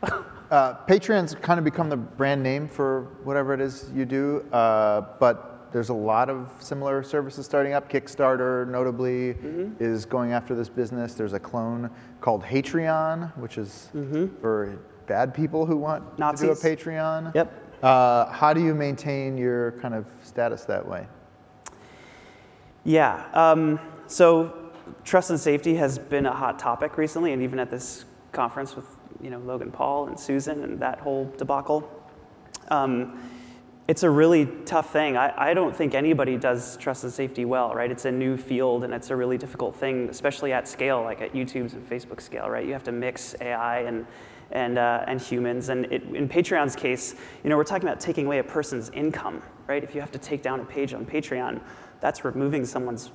Uh, 0.53 0.77
Patreon's 0.87 1.35
kind 1.37 1.57
of 1.59 1.65
become 1.65 1.89
the 1.89 1.97
brand 1.97 2.43
name 2.43 2.69
for 2.69 3.05
whatever 3.25 3.55
it 3.55 3.61
is 3.63 3.91
you 3.95 4.05
do, 4.05 4.45
uh, 4.53 5.01
but 5.19 5.52
there's 5.73 5.89
a 5.89 5.95
lot 5.95 6.29
of 6.29 6.51
similar 6.61 7.03
services 7.03 7.47
starting 7.47 7.73
up. 7.73 7.91
Kickstarter, 7.91 8.69
notably, 8.69 9.35
Mm-hmm. 9.35 9.83
is 9.83 10.05
going 10.05 10.33
after 10.33 10.55
this 10.55 10.69
business. 10.69 11.15
There's 11.15 11.33
a 11.33 11.41
clone 11.41 11.91
called 12.21 12.43
Hatreon, 12.45 13.35
which 13.39 13.59
is 13.59 13.89
for 14.41 14.79
bad 15.07 15.35
people 15.35 15.65
who 15.67 15.77
want 15.77 16.03
to 16.19 16.35
do 16.39 16.51
a 16.51 16.55
Mm-hmm. 16.55 16.67
Patreon. 16.91 17.35
Yep. 17.35 17.59
Uh, 17.83 18.31
how 18.31 18.53
do 18.53 18.63
you 18.63 18.75
maintain 18.75 19.37
your 19.37 19.73
kind 19.73 19.95
of 19.95 20.07
status 20.23 20.65
that 20.67 20.87
way? 20.87 21.07
Yeah. 22.85 23.25
Um, 23.33 23.81
so 24.07 24.71
trust 25.05 25.31
and 25.31 25.41
safety 25.41 25.75
has 25.77 25.99
been 25.99 26.27
a 26.27 26.33
hot 26.33 26.59
topic 26.59 26.97
recently, 26.99 27.33
and 27.33 27.43
even 27.43 27.59
at 27.59 27.71
this 27.71 28.05
conference 28.33 28.77
with 28.77 28.87
you 29.21 29.31
know 29.31 29.39
Logan 29.39 29.71
Paul 29.71 30.07
and 30.09 30.19
Susan 30.19 30.63
and 30.65 30.79
that 30.81 31.01
whole 31.01 31.33
debacle. 31.39 31.89
Um, 32.69 33.19
it's 33.93 34.05
a 34.05 34.09
really 34.09 34.47
tough 34.65 34.91
thing. 34.91 35.19
I, 35.19 35.51
I 35.51 35.53
don't 35.53 35.77
think 35.77 35.95
anybody 35.95 36.39
does 36.39 36.79
trust 36.79 37.05
and 37.05 37.13
safety 37.13 37.45
well, 37.45 37.75
right? 37.75 37.91
It's 37.91 38.07
a 38.07 38.11
new 38.11 38.39
field 38.39 38.85
and 38.85 38.95
it's 38.95 39.11
a 39.11 39.17
really 39.17 39.37
difficult 39.37 39.77
thing, 39.77 40.09
especially 40.09 40.51
at 40.51 40.67
scale, 40.67 41.03
like 41.03 41.21
at 41.21 41.35
YouTube's 41.35 41.75
and 41.75 41.87
Facebook 41.87 42.23
scale, 42.23 42.49
right? 42.49 42.65
You 42.67 42.73
have 42.73 42.85
to 42.85 42.93
mix 42.93 43.35
AI 43.43 43.81
and 43.81 44.07
and, 44.51 44.79
uh, 44.79 45.05
and 45.07 45.21
humans. 45.21 45.69
And 45.69 45.85
it, 45.93 46.05
in 46.05 46.27
Patreon's 46.27 46.75
case, 46.75 47.17
you 47.45 47.51
know, 47.51 47.57
we're 47.59 47.65
talking 47.65 47.87
about 47.87 48.01
taking 48.01 48.25
away 48.25 48.39
a 48.39 48.45
person's 48.45 48.89
income, 48.95 49.43
right? 49.67 49.85
If 49.85 49.95
you 49.95 50.01
have 50.01 50.13
to 50.13 50.19
take 50.19 50.41
down 50.41 50.61
a 50.61 50.65
page 50.65 50.95
on 50.95 51.05
Patreon, 51.05 51.61
that's 52.01 52.25
removing 52.25 52.65
someone's 52.65 53.13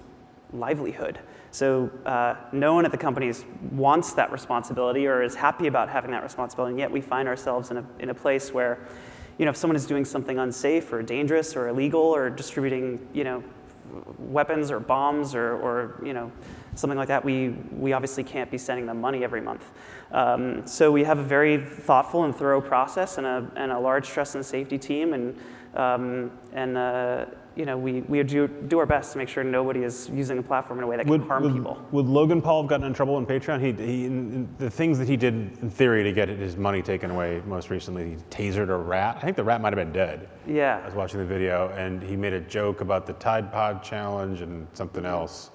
livelihood. 0.53 1.19
So 1.49 1.89
uh, 2.05 2.35
no 2.51 2.75
one 2.75 2.85
at 2.85 2.91
the 2.91 2.97
companies 2.97 3.45
wants 3.71 4.13
that 4.13 4.31
responsibility 4.31 5.07
or 5.07 5.23
is 5.23 5.33
happy 5.33 5.65
about 5.65 5.89
having 5.89 6.11
that 6.11 6.23
responsibility, 6.23 6.73
and 6.73 6.79
yet 6.79 6.91
we 6.91 7.01
find 7.01 7.27
ourselves 7.27 7.71
in 7.71 7.77
a, 7.77 7.85
in 7.99 8.09
a 8.09 8.13
place 8.13 8.53
where, 8.53 8.79
you 9.37 9.45
know, 9.45 9.51
if 9.51 9.57
someone 9.57 9.75
is 9.75 9.85
doing 9.85 10.05
something 10.05 10.39
unsafe 10.39 10.91
or 10.91 11.01
dangerous 11.01 11.55
or 11.55 11.67
illegal 11.67 12.01
or 12.01 12.29
distributing, 12.29 13.07
you 13.13 13.23
know, 13.23 13.43
weapons 14.17 14.71
or 14.71 14.79
bombs 14.79 15.35
or, 15.35 15.53
or 15.57 16.01
you 16.03 16.13
know, 16.13 16.31
something 16.75 16.97
like 16.97 17.07
that, 17.07 17.23
we, 17.23 17.49
we 17.71 17.93
obviously 17.93 18.23
can't 18.23 18.51
be 18.51 18.57
sending 18.57 18.85
them 18.85 18.99
money 18.99 19.23
every 19.23 19.41
month. 19.41 19.65
Um, 20.11 20.65
so 20.65 20.91
we 20.91 21.03
have 21.03 21.19
a 21.19 21.23
very 21.23 21.63
thoughtful 21.63 22.23
and 22.23 22.35
thorough 22.35 22.61
process 22.61 23.17
and 23.17 23.27
a, 23.27 23.49
and 23.55 23.71
a 23.71 23.79
large 23.79 24.07
trust 24.07 24.35
and 24.35 24.45
safety 24.45 24.77
team, 24.77 25.13
and, 25.13 25.37
um, 25.75 26.31
and 26.53 26.77
uh, 26.77 27.25
you 27.57 27.65
know, 27.65 27.77
we, 27.77 28.01
we 28.01 28.21
do, 28.21 28.47
do 28.47 28.77
our 28.77 28.85
best 28.85 29.13
to 29.13 29.17
make 29.17 29.27
sure 29.27 29.43
nobody 29.43 29.83
is 29.83 30.09
using 30.13 30.37
the 30.37 30.43
platform 30.43 30.77
in 30.77 30.83
a 30.83 30.87
way 30.87 30.95
that 30.95 31.07
can 31.07 31.27
harm 31.27 31.43
would, 31.43 31.53
people. 31.53 31.83
Would 31.91 32.05
Logan 32.05 32.39
Paul 32.39 32.61
have 32.61 32.69
gotten 32.69 32.85
in 32.85 32.93
trouble 32.93 33.15
on 33.15 33.25
Patreon? 33.25 33.59
He, 33.59 33.71
he 33.83 34.05
in, 34.05 34.13
in 34.33 34.55
the 34.59 34.69
things 34.69 34.99
that 34.99 35.07
he 35.07 35.17
did 35.17 35.33
in 35.33 35.69
theory 35.69 36.03
to 36.03 36.11
get 36.11 36.29
his 36.29 36.55
money 36.55 36.83
taken 36.83 37.09
away 37.09 37.41
most 37.47 37.71
recently, 37.71 38.11
he 38.11 38.15
tasered 38.29 38.69
a 38.69 38.77
rat. 38.77 39.17
I 39.17 39.21
think 39.21 39.35
the 39.35 39.43
rat 39.43 39.59
might 39.59 39.73
have 39.73 39.83
been 39.83 39.91
dead. 39.91 40.29
Yeah. 40.45 40.81
I 40.83 40.85
was 40.85 40.93
watching 40.93 41.19
the 41.19 41.25
video, 41.25 41.69
and 41.75 42.03
he 42.03 42.15
made 42.15 42.33
a 42.33 42.41
joke 42.41 42.81
about 42.81 43.07
the 43.07 43.13
Tide 43.13 43.51
Pod 43.51 43.83
challenge 43.83 44.41
and 44.41 44.67
something 44.73 45.05
else. 45.05 45.49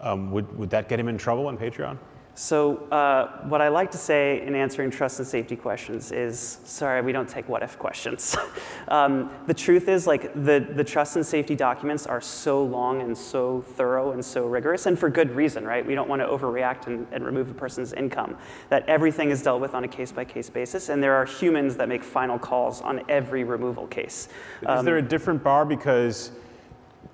Um, 0.00 0.32
would, 0.32 0.54
would 0.58 0.70
that 0.70 0.88
get 0.88 0.98
him 0.98 1.08
in 1.08 1.16
trouble 1.16 1.46
on 1.46 1.56
Patreon? 1.56 1.98
So, 2.36 2.78
uh, 2.90 3.46
what 3.46 3.60
I 3.60 3.68
like 3.68 3.92
to 3.92 3.98
say 3.98 4.44
in 4.44 4.56
answering 4.56 4.90
trust 4.90 5.20
and 5.20 5.28
safety 5.28 5.54
questions 5.54 6.10
is 6.10 6.58
sorry, 6.64 7.00
we 7.00 7.12
don't 7.12 7.28
take 7.28 7.48
what 7.48 7.62
if 7.62 7.78
questions. 7.78 8.34
um, 8.88 9.30
the 9.46 9.54
truth 9.54 9.88
is, 9.88 10.08
like, 10.08 10.34
the, 10.34 10.66
the 10.74 10.82
trust 10.82 11.14
and 11.14 11.24
safety 11.24 11.54
documents 11.54 12.06
are 12.06 12.20
so 12.20 12.64
long 12.64 13.02
and 13.02 13.16
so 13.16 13.62
thorough 13.76 14.10
and 14.10 14.24
so 14.24 14.46
rigorous, 14.46 14.86
and 14.86 14.98
for 14.98 15.08
good 15.08 15.30
reason, 15.30 15.64
right? 15.64 15.86
We 15.86 15.94
don't 15.94 16.08
want 16.08 16.22
to 16.22 16.26
overreact 16.26 16.88
and, 16.88 17.06
and 17.12 17.24
remove 17.24 17.50
a 17.50 17.54
person's 17.54 17.92
income. 17.92 18.36
That 18.68 18.84
everything 18.88 19.30
is 19.30 19.40
dealt 19.40 19.60
with 19.60 19.72
on 19.74 19.84
a 19.84 19.88
case 19.88 20.10
by 20.10 20.24
case 20.24 20.50
basis, 20.50 20.88
and 20.88 21.00
there 21.00 21.14
are 21.14 21.26
humans 21.26 21.76
that 21.76 21.88
make 21.88 22.02
final 22.02 22.36
calls 22.36 22.80
on 22.80 23.02
every 23.08 23.44
removal 23.44 23.86
case. 23.86 24.28
Is 24.68 24.84
there 24.84 24.96
a 24.96 25.02
different 25.02 25.44
bar 25.44 25.64
because 25.64 26.32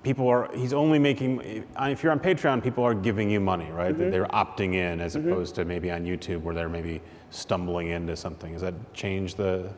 people 0.03 0.27
are? 0.27 0.49
He's 0.55 0.73
only 0.73 0.99
making. 0.99 1.65
If 1.79 2.03
you're 2.03 2.11
on 2.11 2.19
Patreon, 2.19 2.63
people 2.63 2.83
are 2.83 2.93
giving 2.93 3.29
you 3.29 3.39
money, 3.39 3.69
right? 3.71 3.97
They're 3.97 4.25
opting 4.27 4.75
in 4.75 4.99
as 4.99 5.15
opposed 5.15 5.55
to 5.55 5.65
maybe 5.65 5.91
on 5.91 6.05
YouTube 6.05 6.41
where 6.41 6.55
they're 6.55 6.69
maybe 6.69 7.01
stumbling 7.29 7.89
into 7.89 8.15
something. 8.15 8.53
Does 8.53 8.61
that 8.61 8.93
change 8.93 9.35
the 9.35 9.71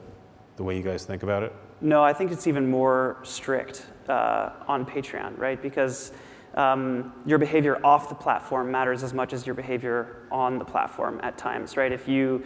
the 0.55 0.63
way 0.63 0.77
you 0.77 0.83
guys 0.83 1.05
think 1.05 1.23
about 1.23 1.43
it? 1.43 1.53
No, 1.81 2.03
I 2.03 2.13
think 2.13 2.31
it's 2.31 2.47
even 2.47 2.69
more 2.69 3.17
strict 3.23 3.87
uh, 4.07 4.51
on 4.67 4.85
Patreon, 4.85 5.37
right? 5.37 5.61
Because 5.61 6.11
um, 6.55 7.13
your 7.25 7.39
behavior 7.39 7.83
off 7.83 8.09
the 8.09 8.15
platform 8.15 8.71
matters 8.71 9.03
as 9.03 9.13
much 9.13 9.33
as 9.33 9.45
your 9.45 9.55
behavior 9.55 10.27
on 10.31 10.59
the 10.59 10.65
platform 10.65 11.19
at 11.23 11.37
times, 11.37 11.75
right? 11.75 11.91
If 11.91 12.07
you 12.07 12.43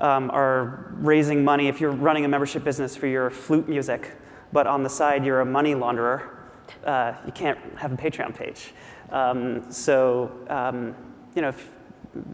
um, 0.00 0.30
are 0.30 0.92
raising 0.96 1.44
money, 1.44 1.68
if 1.68 1.80
you're 1.80 1.92
running 1.92 2.24
a 2.24 2.28
membership 2.28 2.64
business 2.64 2.96
for 2.96 3.06
your 3.06 3.30
flute 3.30 3.68
music, 3.68 4.16
but 4.52 4.66
on 4.66 4.82
the 4.82 4.90
side 4.90 5.24
you're 5.24 5.40
a 5.40 5.46
money 5.46 5.74
launderer, 5.74 6.41
uh, 6.84 7.14
you 7.26 7.32
can't 7.32 7.58
have 7.76 7.92
a 7.92 7.96
Patreon 7.96 8.34
page. 8.34 8.72
Um, 9.10 9.70
so, 9.70 10.30
um, 10.48 10.94
you 11.34 11.42
know, 11.42 11.48
if, 11.48 11.68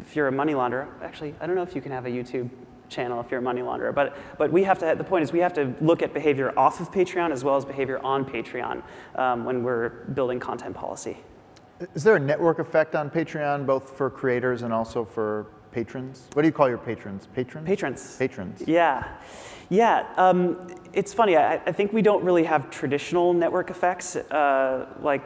if 0.00 0.16
you're 0.16 0.28
a 0.28 0.32
money 0.32 0.54
launderer, 0.54 0.88
actually, 1.02 1.34
I 1.40 1.46
don't 1.46 1.56
know 1.56 1.62
if 1.62 1.74
you 1.74 1.80
can 1.80 1.92
have 1.92 2.06
a 2.06 2.10
YouTube 2.10 2.50
channel 2.88 3.20
if 3.20 3.30
you're 3.30 3.40
a 3.40 3.42
money 3.42 3.60
launderer, 3.60 3.94
but, 3.94 4.16
but 4.38 4.50
we 4.50 4.64
have 4.64 4.78
to, 4.78 4.94
the 4.96 5.04
point 5.04 5.22
is 5.22 5.32
we 5.32 5.40
have 5.40 5.52
to 5.54 5.74
look 5.80 6.02
at 6.02 6.14
behavior 6.14 6.56
off 6.58 6.80
of 6.80 6.90
Patreon 6.90 7.32
as 7.32 7.44
well 7.44 7.56
as 7.56 7.64
behavior 7.64 7.98
on 8.04 8.24
Patreon 8.24 8.82
um, 9.16 9.44
when 9.44 9.62
we're 9.62 9.90
building 10.14 10.40
content 10.40 10.74
policy. 10.74 11.18
Is 11.94 12.02
there 12.02 12.16
a 12.16 12.20
network 12.20 12.58
effect 12.58 12.94
on 12.94 13.10
Patreon, 13.10 13.66
both 13.66 13.96
for 13.96 14.10
creators 14.10 14.62
and 14.62 14.72
also 14.72 15.04
for 15.04 15.46
patrons? 15.70 16.28
What 16.32 16.42
do 16.42 16.48
you 16.48 16.52
call 16.52 16.68
your 16.68 16.78
patrons? 16.78 17.28
Patrons? 17.34 17.66
Patrons. 17.66 18.16
Patrons. 18.16 18.62
Yeah, 18.66 19.06
yeah. 19.68 20.06
Um, 20.16 20.74
it's 20.92 21.12
funny. 21.12 21.36
I, 21.36 21.54
I 21.54 21.72
think 21.72 21.92
we 21.92 22.02
don't 22.02 22.24
really 22.24 22.44
have 22.44 22.70
traditional 22.70 23.32
network 23.32 23.70
effects 23.70 24.16
uh, 24.16 24.86
like 25.00 25.22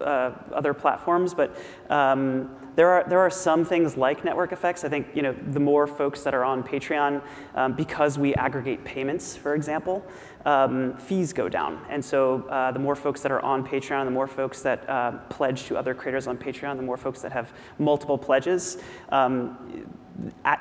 uh, 0.00 0.32
other 0.52 0.72
platforms, 0.72 1.34
but 1.34 1.56
um, 1.90 2.56
there 2.76 2.88
are 2.88 3.08
there 3.08 3.18
are 3.18 3.30
some 3.30 3.64
things 3.64 3.96
like 3.96 4.24
network 4.24 4.52
effects. 4.52 4.84
I 4.84 4.88
think 4.88 5.08
you 5.14 5.22
know 5.22 5.34
the 5.50 5.60
more 5.60 5.86
folks 5.86 6.22
that 6.22 6.34
are 6.34 6.44
on 6.44 6.62
Patreon, 6.62 7.22
um, 7.54 7.72
because 7.74 8.18
we 8.18 8.34
aggregate 8.34 8.84
payments, 8.84 9.36
for 9.36 9.54
example, 9.54 10.04
um, 10.46 10.96
fees 10.96 11.32
go 11.32 11.48
down, 11.48 11.84
and 11.88 12.04
so 12.04 12.42
uh, 12.48 12.72
the 12.72 12.78
more 12.78 12.96
folks 12.96 13.20
that 13.22 13.32
are 13.32 13.40
on 13.40 13.66
Patreon, 13.66 14.04
the 14.04 14.10
more 14.10 14.26
folks 14.26 14.62
that 14.62 14.88
uh, 14.88 15.12
pledge 15.28 15.64
to 15.64 15.76
other 15.76 15.94
creators 15.94 16.26
on 16.26 16.36
Patreon, 16.38 16.76
the 16.76 16.82
more 16.82 16.96
folks 16.96 17.20
that 17.22 17.32
have 17.32 17.52
multiple 17.78 18.18
pledges. 18.18 18.78
Um, 19.10 19.86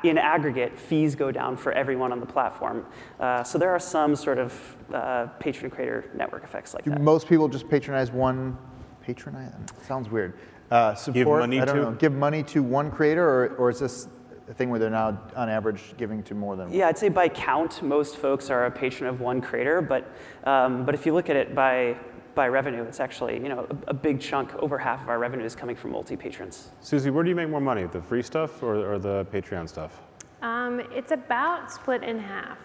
in 0.03 0.17
aggregate, 0.17 0.79
fees 0.79 1.15
go 1.15 1.31
down 1.31 1.57
for 1.57 1.73
everyone 1.73 2.11
on 2.13 2.19
the 2.19 2.25
platform. 2.25 2.85
Uh, 3.19 3.43
so 3.43 3.57
there 3.57 3.69
are 3.71 3.79
some 3.79 4.15
sort 4.15 4.37
of 4.37 4.77
uh, 4.93 5.25
patron 5.39 5.69
creator 5.69 6.09
network 6.15 6.43
effects 6.43 6.73
like 6.73 6.85
Do 6.85 6.91
that. 6.91 7.01
most 7.01 7.27
people 7.27 7.49
just 7.49 7.67
patronize 7.67 8.11
one? 8.11 8.57
Patronize 9.05 9.53
sounds 9.85 10.09
weird. 10.09 10.37
Uh, 10.71 10.93
support, 10.93 11.41
money 11.41 11.59
I 11.59 11.65
don't 11.65 11.75
to? 11.75 11.81
know. 11.81 11.91
Give 11.93 12.13
money 12.13 12.43
to 12.43 12.61
one 12.63 12.91
creator, 12.91 13.27
or, 13.27 13.55
or 13.55 13.69
is 13.69 13.79
this 13.79 14.05
a 14.05 14.09
thing 14.53 14.69
where 14.69 14.79
they're 14.79 14.89
now 14.89 15.21
on 15.35 15.49
average 15.49 15.95
giving 15.97 16.23
to 16.23 16.35
more 16.35 16.55
than 16.55 16.67
one? 16.67 16.75
Yeah, 16.75 16.87
I'd 16.87 16.97
say 16.97 17.09
by 17.09 17.29
count, 17.29 17.81
most 17.81 18.17
folks 18.17 18.49
are 18.49 18.65
a 18.65 18.71
patron 18.71 19.09
of 19.09 19.21
one 19.21 19.41
creator, 19.41 19.81
but, 19.81 20.11
um, 20.45 20.85
but 20.85 20.95
if 20.95 21.05
you 21.05 21.13
look 21.13 21.29
at 21.29 21.35
it 21.35 21.53
by, 21.53 21.97
by 22.35 22.47
revenue, 22.47 22.83
it's 22.83 22.99
actually 22.99 23.35
you 23.35 23.49
know, 23.49 23.67
a, 23.69 23.91
a 23.91 23.93
big 23.93 24.19
chunk, 24.19 24.55
over 24.55 24.77
half 24.77 25.01
of 25.01 25.09
our 25.09 25.19
revenue 25.19 25.45
is 25.45 25.55
coming 25.55 25.75
from 25.75 25.91
multi-patrons. 25.91 26.71
Susie, 26.79 27.09
where 27.09 27.23
do 27.23 27.29
you 27.29 27.35
make 27.35 27.49
more 27.49 27.61
money? 27.61 27.85
The 27.85 28.01
free 28.01 28.21
stuff 28.21 28.63
or, 28.63 28.93
or 28.93 28.99
the 28.99 29.25
Patreon 29.31 29.67
stuff? 29.69 30.01
Um, 30.41 30.79
it's 30.91 31.11
about 31.11 31.71
split 31.71 32.03
in 32.03 32.17
half. 32.19 32.57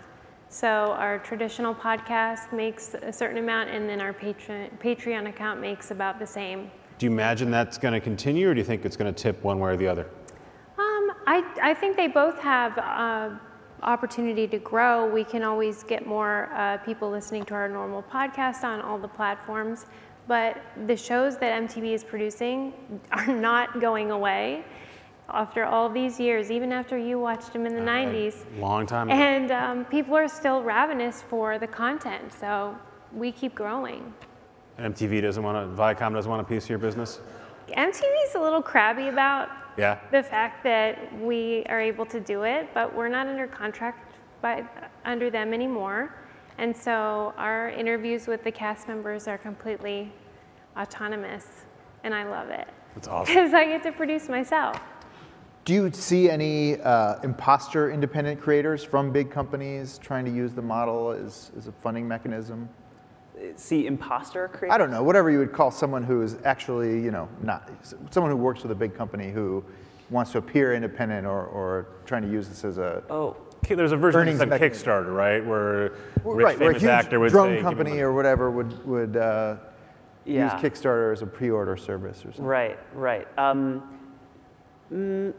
So 0.48 0.68
our 0.68 1.18
traditional 1.18 1.74
podcast 1.74 2.52
makes 2.52 2.94
a 2.94 3.12
certain 3.12 3.38
amount, 3.38 3.70
and 3.70 3.88
then 3.88 4.00
our 4.00 4.12
Patreon, 4.12 4.78
Patreon 4.78 5.28
account 5.28 5.60
makes 5.60 5.90
about 5.90 6.20
the 6.20 6.26
same. 6.26 6.70
Do 6.98 7.06
you 7.06 7.12
imagine 7.12 7.50
that's 7.50 7.76
going 7.76 7.92
to 7.92 7.98
continue, 7.98 8.48
or 8.48 8.54
do 8.54 8.60
you 8.60 8.64
think 8.64 8.84
it's 8.84 8.96
going 8.96 9.12
to 9.12 9.22
tip 9.22 9.42
one 9.42 9.58
way 9.58 9.72
or 9.72 9.76
the 9.76 9.88
other? 9.88 10.06
I, 11.26 11.44
I 11.62 11.74
think 11.74 11.96
they 11.96 12.08
both 12.08 12.38
have 12.40 12.78
uh, 12.78 13.30
opportunity 13.82 14.46
to 14.48 14.58
grow. 14.58 15.10
We 15.10 15.24
can 15.24 15.42
always 15.42 15.82
get 15.82 16.06
more 16.06 16.50
uh, 16.54 16.78
people 16.78 17.10
listening 17.10 17.44
to 17.46 17.54
our 17.54 17.68
normal 17.68 18.02
podcast 18.02 18.64
on 18.64 18.80
all 18.80 18.98
the 18.98 19.08
platforms, 19.08 19.87
but 20.26 20.62
the 20.87 20.96
shows 20.96 21.37
that 21.38 21.62
MTV 21.62 21.92
is 21.92 22.04
producing 22.04 22.72
are 23.12 23.26
not 23.26 23.80
going 23.80 24.10
away 24.10 24.64
after 25.30 25.64
all 25.64 25.88
these 25.88 26.20
years, 26.20 26.50
even 26.50 26.70
after 26.70 26.98
you 26.98 27.18
watched 27.18 27.52
them 27.52 27.66
in 27.66 27.74
the 27.74 27.80
90s. 27.80 28.44
Long 28.58 28.87
time 28.87 29.08
ago. 29.08 29.18
And 29.18 29.50
um, 29.50 29.84
people 29.87 30.14
are 30.16 30.28
still 30.28 30.62
ravenous 30.62 31.22
for 31.22 31.58
the 31.58 31.66
content, 31.66 32.32
so 32.32 32.76
we 33.12 33.32
keep 33.32 33.54
growing. 33.54 34.12
MTV 34.78 35.22
doesn't 35.22 35.42
want 35.42 35.56
to, 35.56 35.82
Viacom 35.82 36.12
doesn't 36.12 36.30
want 36.30 36.42
a 36.42 36.44
piece 36.44 36.64
of 36.64 36.70
your 36.70 36.78
business? 36.78 37.20
MTV's 37.68 38.34
a 38.34 38.40
little 38.40 38.60
crabby 38.60 39.08
about 39.08 39.48
Yeah. 39.76 39.98
the 40.10 40.22
fact 40.22 40.62
that 40.64 41.18
we 41.20 41.64
are 41.68 41.80
able 41.80 42.06
to 42.06 42.20
do 42.20 42.42
it, 42.44 42.68
but 42.74 42.94
we're 42.94 43.08
not 43.08 43.26
under 43.26 43.46
contract 43.46 44.14
by, 44.40 44.64
under 45.04 45.30
them 45.30 45.52
anymore. 45.52 46.14
And 46.58 46.76
so 46.76 47.34
our 47.37 47.70
interviews 47.70 48.26
with 48.26 48.44
the 48.44 48.52
cast 48.52 48.87
members 48.87 49.26
are 49.26 49.38
completely 49.38 50.12
autonomous, 50.76 51.46
and 52.04 52.14
I 52.14 52.24
love 52.24 52.50
it 52.50 52.68
That's 52.94 53.08
awesome. 53.08 53.34
because 53.34 53.54
I 53.54 53.64
get 53.64 53.82
to 53.84 53.92
produce 53.92 54.28
myself. 54.28 54.78
Do 55.64 55.72
you 55.72 55.90
see 55.92 56.28
any 56.28 56.78
uh, 56.80 57.20
imposter 57.22 57.90
independent 57.90 58.40
creators 58.40 58.84
from 58.84 59.10
big 59.10 59.30
companies 59.30 59.98
trying 59.98 60.26
to 60.26 60.30
use 60.30 60.52
the 60.52 60.62
model 60.62 61.10
as, 61.10 61.50
as 61.56 61.68
a 61.68 61.72
funding 61.72 62.06
mechanism? 62.06 62.68
See, 63.57 63.87
imposter 63.87 64.48
creator? 64.48 64.74
I 64.74 64.78
don't 64.78 64.90
know, 64.90 65.02
whatever 65.02 65.30
you 65.30 65.38
would 65.38 65.52
call 65.52 65.70
someone 65.70 66.02
who 66.02 66.22
is 66.22 66.37
actually, 66.44 67.00
you 67.02 67.11
know, 67.11 67.28
not 67.42 67.70
someone 68.11 68.30
who 68.30 68.37
works 68.37 68.62
with 68.62 68.72
a 68.72 68.74
big 68.74 68.94
company 68.94 69.30
who 69.30 69.64
wants 70.11 70.33
to 70.33 70.38
appear 70.38 70.74
independent 70.74 71.26
or, 71.26 71.46
or 71.46 71.88
trying 72.07 72.22
to 72.22 72.30
use 72.30 72.48
this 72.48 72.64
as 72.64 72.78
a 72.78 73.02
Oh, 73.11 73.37
There's 73.68 73.92
a 73.92 73.96
version 73.96 74.20
of 74.20 74.26
Earnings 74.26 74.38
this 74.38 74.52
on. 74.52 74.59
Kickstarter, 74.59 75.14
right? 75.14 75.44
Where 75.44 75.94
Well, 76.22 76.35
rich 76.35 76.44
right, 76.44 76.59
where 76.59 76.70
a 76.70 76.72
famous 76.72 76.83
huge 76.83 76.90
actor 76.90 77.20
would 77.20 77.30
drone 77.30 77.57
say, 77.57 77.62
company 77.62 78.00
or 78.00 78.12
whatever 78.12 78.50
would 78.50 78.87
would 78.87 79.16
uh, 79.16 79.57
yeah. 80.24 80.44
use 80.44 80.62
Kickstarter 80.62 81.12
as 81.12 81.22
a 81.22 81.26
pre-order 81.26 81.76
service 81.76 82.18
or 82.20 82.33
something. 82.33 82.44
Right, 82.44 82.78
right. 82.94 83.26
Um, 83.38 83.83
mm, 84.92 85.33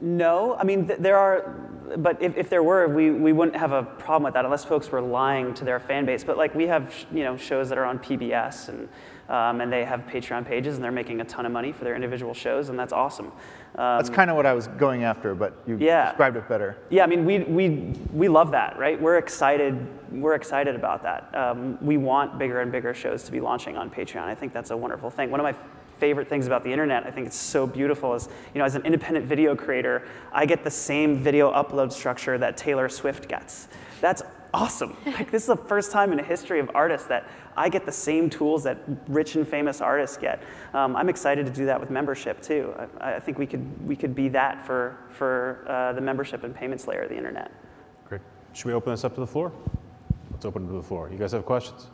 no, 0.00 0.54
I 0.56 0.64
mean, 0.64 0.86
th- 0.86 0.98
there 1.00 1.16
are, 1.16 1.56
but 1.98 2.20
if, 2.22 2.36
if 2.36 2.50
there 2.50 2.62
were, 2.62 2.88
we, 2.88 3.10
we 3.10 3.32
wouldn't 3.32 3.56
have 3.56 3.72
a 3.72 3.82
problem 3.82 4.24
with 4.24 4.34
that 4.34 4.44
unless 4.44 4.64
folks 4.64 4.90
were 4.90 5.00
lying 5.00 5.54
to 5.54 5.64
their 5.64 5.80
fan 5.80 6.04
base. 6.04 6.22
But 6.24 6.36
like 6.36 6.54
we 6.54 6.66
have, 6.66 6.92
sh- 6.92 7.04
you 7.12 7.24
know, 7.24 7.36
shows 7.36 7.68
that 7.70 7.78
are 7.78 7.84
on 7.84 7.98
PBS 7.98 8.68
and, 8.68 8.88
um, 9.28 9.60
and 9.62 9.72
they 9.72 9.84
have 9.84 10.00
Patreon 10.00 10.44
pages 10.46 10.74
and 10.76 10.84
they're 10.84 10.92
making 10.92 11.20
a 11.20 11.24
ton 11.24 11.46
of 11.46 11.52
money 11.52 11.72
for 11.72 11.84
their 11.84 11.94
individual 11.94 12.34
shows 12.34 12.68
and 12.68 12.78
that's 12.78 12.92
awesome. 12.92 13.26
Um, 13.76 13.98
That's 13.98 14.10
kind 14.10 14.30
of 14.30 14.36
what 14.36 14.46
I 14.46 14.52
was 14.52 14.68
going 14.68 15.02
after, 15.02 15.34
but 15.34 15.60
you 15.66 15.76
Yeah. 15.80 16.10
described 16.10 16.36
it 16.36 16.48
better. 16.48 16.76
Yeah, 16.90 17.02
I 17.02 17.06
mean, 17.06 17.24
we, 17.24 17.40
we, 17.40 17.68
we 18.12 18.28
love 18.28 18.52
that, 18.52 18.78
right? 18.78 19.00
We're 19.00 19.16
excited. 19.18 19.84
We're 20.12 20.34
excited 20.34 20.76
about 20.76 21.02
that. 21.02 21.34
Um, 21.34 21.78
we 21.84 21.96
want 21.96 22.38
bigger 22.38 22.60
and 22.60 22.70
bigger 22.70 22.94
shows 22.94 23.24
to 23.24 23.32
be 23.32 23.40
launching 23.40 23.76
on 23.76 23.90
Patreon. 23.90 24.22
I 24.24 24.34
think 24.36 24.52
that's 24.52 24.70
a 24.70 24.76
wonderful 24.76 25.10
thing. 25.10 25.30
One 25.30 25.40
of 25.40 25.44
my 25.44 25.56
favorite 25.98 26.28
things 26.28 26.46
about 26.46 26.64
the 26.64 26.70
internet, 26.70 27.06
I 27.06 27.10
think 27.10 27.26
it's 27.26 27.36
so 27.36 27.66
beautiful, 27.66 28.14
is 28.14 28.28
you 28.54 28.58
know, 28.58 28.64
as 28.64 28.74
an 28.74 28.82
independent 28.84 29.26
video 29.26 29.54
creator, 29.54 30.06
I 30.32 30.46
get 30.46 30.64
the 30.64 30.70
same 30.70 31.16
video 31.16 31.52
upload 31.52 31.92
structure 31.92 32.38
that 32.38 32.56
Taylor 32.56 32.88
Swift 32.88 33.28
gets. 33.28 33.68
That's 34.00 34.22
awesome. 34.54 34.96
Like 35.06 35.30
this 35.30 35.42
is 35.42 35.48
the 35.48 35.56
first 35.56 35.92
time 35.92 36.10
in 36.10 36.16
the 36.16 36.24
history 36.24 36.60
of 36.60 36.70
artists 36.74 37.06
that 37.08 37.28
I 37.56 37.68
get 37.68 37.86
the 37.86 37.92
same 37.92 38.28
tools 38.28 38.64
that 38.64 38.78
rich 39.06 39.36
and 39.36 39.46
famous 39.46 39.80
artists 39.80 40.16
get. 40.16 40.42
Um, 40.72 40.96
I'm 40.96 41.08
excited 41.08 41.46
to 41.46 41.52
do 41.52 41.66
that 41.66 41.78
with 41.78 41.90
membership 41.90 42.40
too. 42.42 42.74
I, 43.00 43.14
I 43.14 43.20
think 43.20 43.38
we 43.38 43.46
could 43.46 43.86
we 43.86 43.94
could 43.94 44.14
be 44.14 44.28
that 44.30 44.66
for 44.66 44.96
for 45.10 45.64
uh, 45.68 45.92
the 45.92 46.00
membership 46.00 46.42
and 46.42 46.54
payments 46.54 46.88
layer 46.88 47.02
of 47.02 47.10
the 47.10 47.16
internet. 47.16 47.52
Great. 48.08 48.22
Should 48.54 48.66
we 48.66 48.72
open 48.72 48.92
this 48.92 49.04
up 49.04 49.14
to 49.14 49.20
the 49.20 49.26
floor? 49.26 49.52
Let's 50.32 50.44
open 50.44 50.64
it 50.64 50.68
to 50.68 50.74
the 50.74 50.82
floor. 50.82 51.08
You 51.10 51.18
guys 51.18 51.32
have 51.32 51.46
questions? 51.46 51.88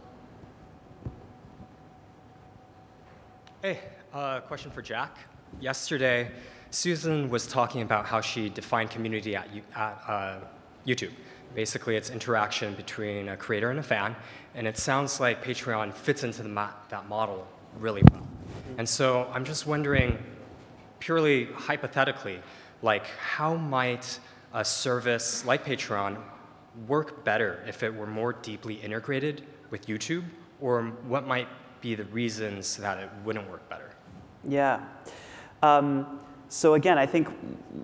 Hey, 3.62 3.78
uh, 4.14 4.40
question 4.40 4.70
for 4.70 4.80
Jack. 4.80 5.18
Yesterday, 5.60 6.30
Susan 6.70 7.28
was 7.28 7.46
talking 7.46 7.82
about 7.82 8.06
how 8.06 8.22
she 8.22 8.48
defined 8.48 8.88
community 8.88 9.36
at, 9.36 9.48
at 9.76 10.02
uh, 10.08 10.38
YouTube. 10.86 11.10
Basically, 11.54 11.94
it's 11.94 12.08
interaction 12.08 12.72
between 12.72 13.28
a 13.28 13.36
creator 13.36 13.68
and 13.68 13.78
a 13.78 13.82
fan, 13.82 14.16
and 14.54 14.66
it 14.66 14.78
sounds 14.78 15.20
like 15.20 15.44
Patreon 15.44 15.92
fits 15.92 16.24
into 16.24 16.42
ma- 16.44 16.70
that 16.88 17.06
model 17.06 17.46
really 17.78 18.02
well. 18.10 18.26
And 18.78 18.88
so 18.88 19.28
I'm 19.30 19.44
just 19.44 19.66
wondering, 19.66 20.16
purely 20.98 21.44
hypothetically, 21.52 22.40
like 22.80 23.04
how 23.08 23.56
might 23.56 24.20
a 24.54 24.64
service 24.64 25.44
like 25.44 25.66
Patreon 25.66 26.16
work 26.88 27.26
better 27.26 27.62
if 27.68 27.82
it 27.82 27.94
were 27.94 28.06
more 28.06 28.32
deeply 28.32 28.76
integrated 28.76 29.42
with 29.68 29.86
YouTube, 29.86 30.24
or 30.62 30.82
what 31.06 31.26
might 31.26 31.48
be 31.80 31.94
the 31.94 32.04
reasons 32.04 32.76
that 32.76 32.98
it 32.98 33.08
wouldn't 33.24 33.48
work 33.50 33.68
better? 33.68 33.90
Yeah. 34.48 34.80
Um, 35.62 36.20
so 36.48 36.74
again, 36.74 36.98
I 36.98 37.06
think 37.06 37.28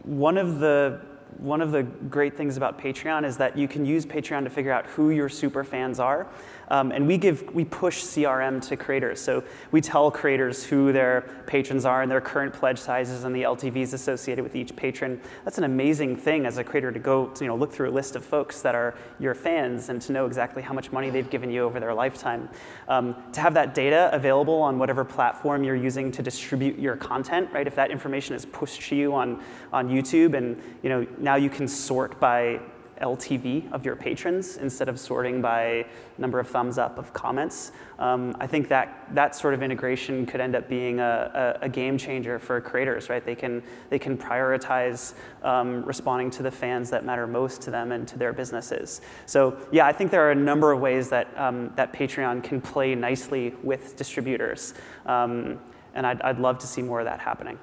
one 0.04 0.38
of 0.38 0.58
the 0.58 1.00
one 1.38 1.60
of 1.60 1.70
the 1.70 1.82
great 1.82 2.36
things 2.36 2.56
about 2.56 2.78
Patreon 2.78 3.24
is 3.24 3.36
that 3.36 3.56
you 3.56 3.68
can 3.68 3.84
use 3.84 4.06
Patreon 4.06 4.44
to 4.44 4.50
figure 4.50 4.72
out 4.72 4.86
who 4.86 5.10
your 5.10 5.28
super 5.28 5.64
fans 5.64 6.00
are. 6.00 6.26
Um, 6.68 6.90
and 6.90 7.06
we 7.06 7.16
give 7.16 7.54
we 7.54 7.64
push 7.64 8.02
CRM 8.02 8.60
to 8.68 8.76
creators. 8.76 9.20
So 9.20 9.44
we 9.70 9.80
tell 9.80 10.10
creators 10.10 10.64
who 10.64 10.92
their 10.92 11.22
patrons 11.46 11.84
are 11.84 12.02
and 12.02 12.10
their 12.10 12.20
current 12.20 12.52
pledge 12.52 12.78
sizes 12.78 13.24
and 13.24 13.34
the 13.34 13.42
LTVs 13.42 13.92
associated 13.92 14.42
with 14.42 14.56
each 14.56 14.74
patron. 14.74 15.20
That's 15.44 15.58
an 15.58 15.64
amazing 15.64 16.16
thing 16.16 16.44
as 16.46 16.58
a 16.58 16.64
creator 16.64 16.90
to 16.90 16.98
go 16.98 17.28
to, 17.28 17.44
you 17.44 17.48
know 17.48 17.56
look 17.56 17.72
through 17.72 17.90
a 17.90 17.92
list 17.92 18.16
of 18.16 18.24
folks 18.24 18.62
that 18.62 18.74
are 18.74 18.94
your 19.20 19.34
fans 19.34 19.88
and 19.88 20.02
to 20.02 20.12
know 20.12 20.26
exactly 20.26 20.62
how 20.62 20.74
much 20.74 20.90
money 20.90 21.10
they've 21.10 21.30
given 21.30 21.50
you 21.50 21.62
over 21.62 21.78
their 21.78 21.94
lifetime. 21.94 22.48
Um, 22.88 23.14
to 23.32 23.40
have 23.40 23.54
that 23.54 23.74
data 23.74 24.10
available 24.12 24.60
on 24.60 24.78
whatever 24.78 25.04
platform 25.04 25.62
you're 25.62 25.76
using 25.76 26.10
to 26.12 26.22
distribute 26.22 26.78
your 26.78 26.96
content, 26.96 27.48
right? 27.52 27.66
If 27.66 27.76
that 27.76 27.90
information 27.90 28.34
is 28.34 28.44
pushed 28.44 28.82
to 28.88 28.96
you 28.96 29.14
on 29.14 29.42
on 29.72 29.88
YouTube 29.88 30.36
and 30.36 30.60
you 30.82 30.88
know 30.88 31.06
now 31.18 31.36
you 31.36 31.50
can 31.50 31.68
sort 31.68 32.18
by 32.20 32.60
LTV 33.00 33.70
of 33.72 33.84
your 33.84 33.96
patrons 33.96 34.56
instead 34.56 34.88
of 34.88 34.98
sorting 34.98 35.42
by 35.42 35.86
number 36.18 36.40
of 36.40 36.48
thumbs 36.48 36.78
up 36.78 36.98
of 36.98 37.12
comments. 37.12 37.72
Um, 37.98 38.34
I 38.40 38.46
think 38.46 38.68
that 38.68 39.06
that 39.12 39.34
sort 39.34 39.54
of 39.54 39.62
integration 39.62 40.26
could 40.26 40.40
end 40.40 40.54
up 40.54 40.68
being 40.68 41.00
a, 41.00 41.58
a, 41.62 41.66
a 41.66 41.68
game 41.68 41.98
changer 41.98 42.38
for 42.38 42.60
creators, 42.60 43.08
right? 43.08 43.24
They 43.24 43.34
can 43.34 43.62
they 43.90 43.98
can 43.98 44.16
prioritize 44.16 45.14
um, 45.42 45.84
responding 45.84 46.30
to 46.32 46.42
the 46.42 46.50
fans 46.50 46.90
that 46.90 47.04
matter 47.04 47.26
most 47.26 47.60
to 47.62 47.70
them 47.70 47.92
and 47.92 48.06
to 48.08 48.18
their 48.18 48.32
businesses. 48.32 49.00
So 49.26 49.56
yeah, 49.72 49.86
I 49.86 49.92
think 49.92 50.10
there 50.10 50.26
are 50.26 50.32
a 50.32 50.34
number 50.36 50.72
of 50.72 50.80
ways 50.80 51.08
that 51.10 51.28
um, 51.38 51.72
that 51.76 51.92
Patreon 51.92 52.42
can 52.42 52.60
play 52.60 52.94
nicely 52.94 53.54
with 53.62 53.96
distributors, 53.96 54.74
um, 55.04 55.60
and 55.94 56.06
I'd, 56.06 56.20
I'd 56.22 56.38
love 56.38 56.58
to 56.58 56.66
see 56.66 56.82
more 56.82 57.00
of 57.00 57.06
that 57.06 57.20
happening. 57.20 57.58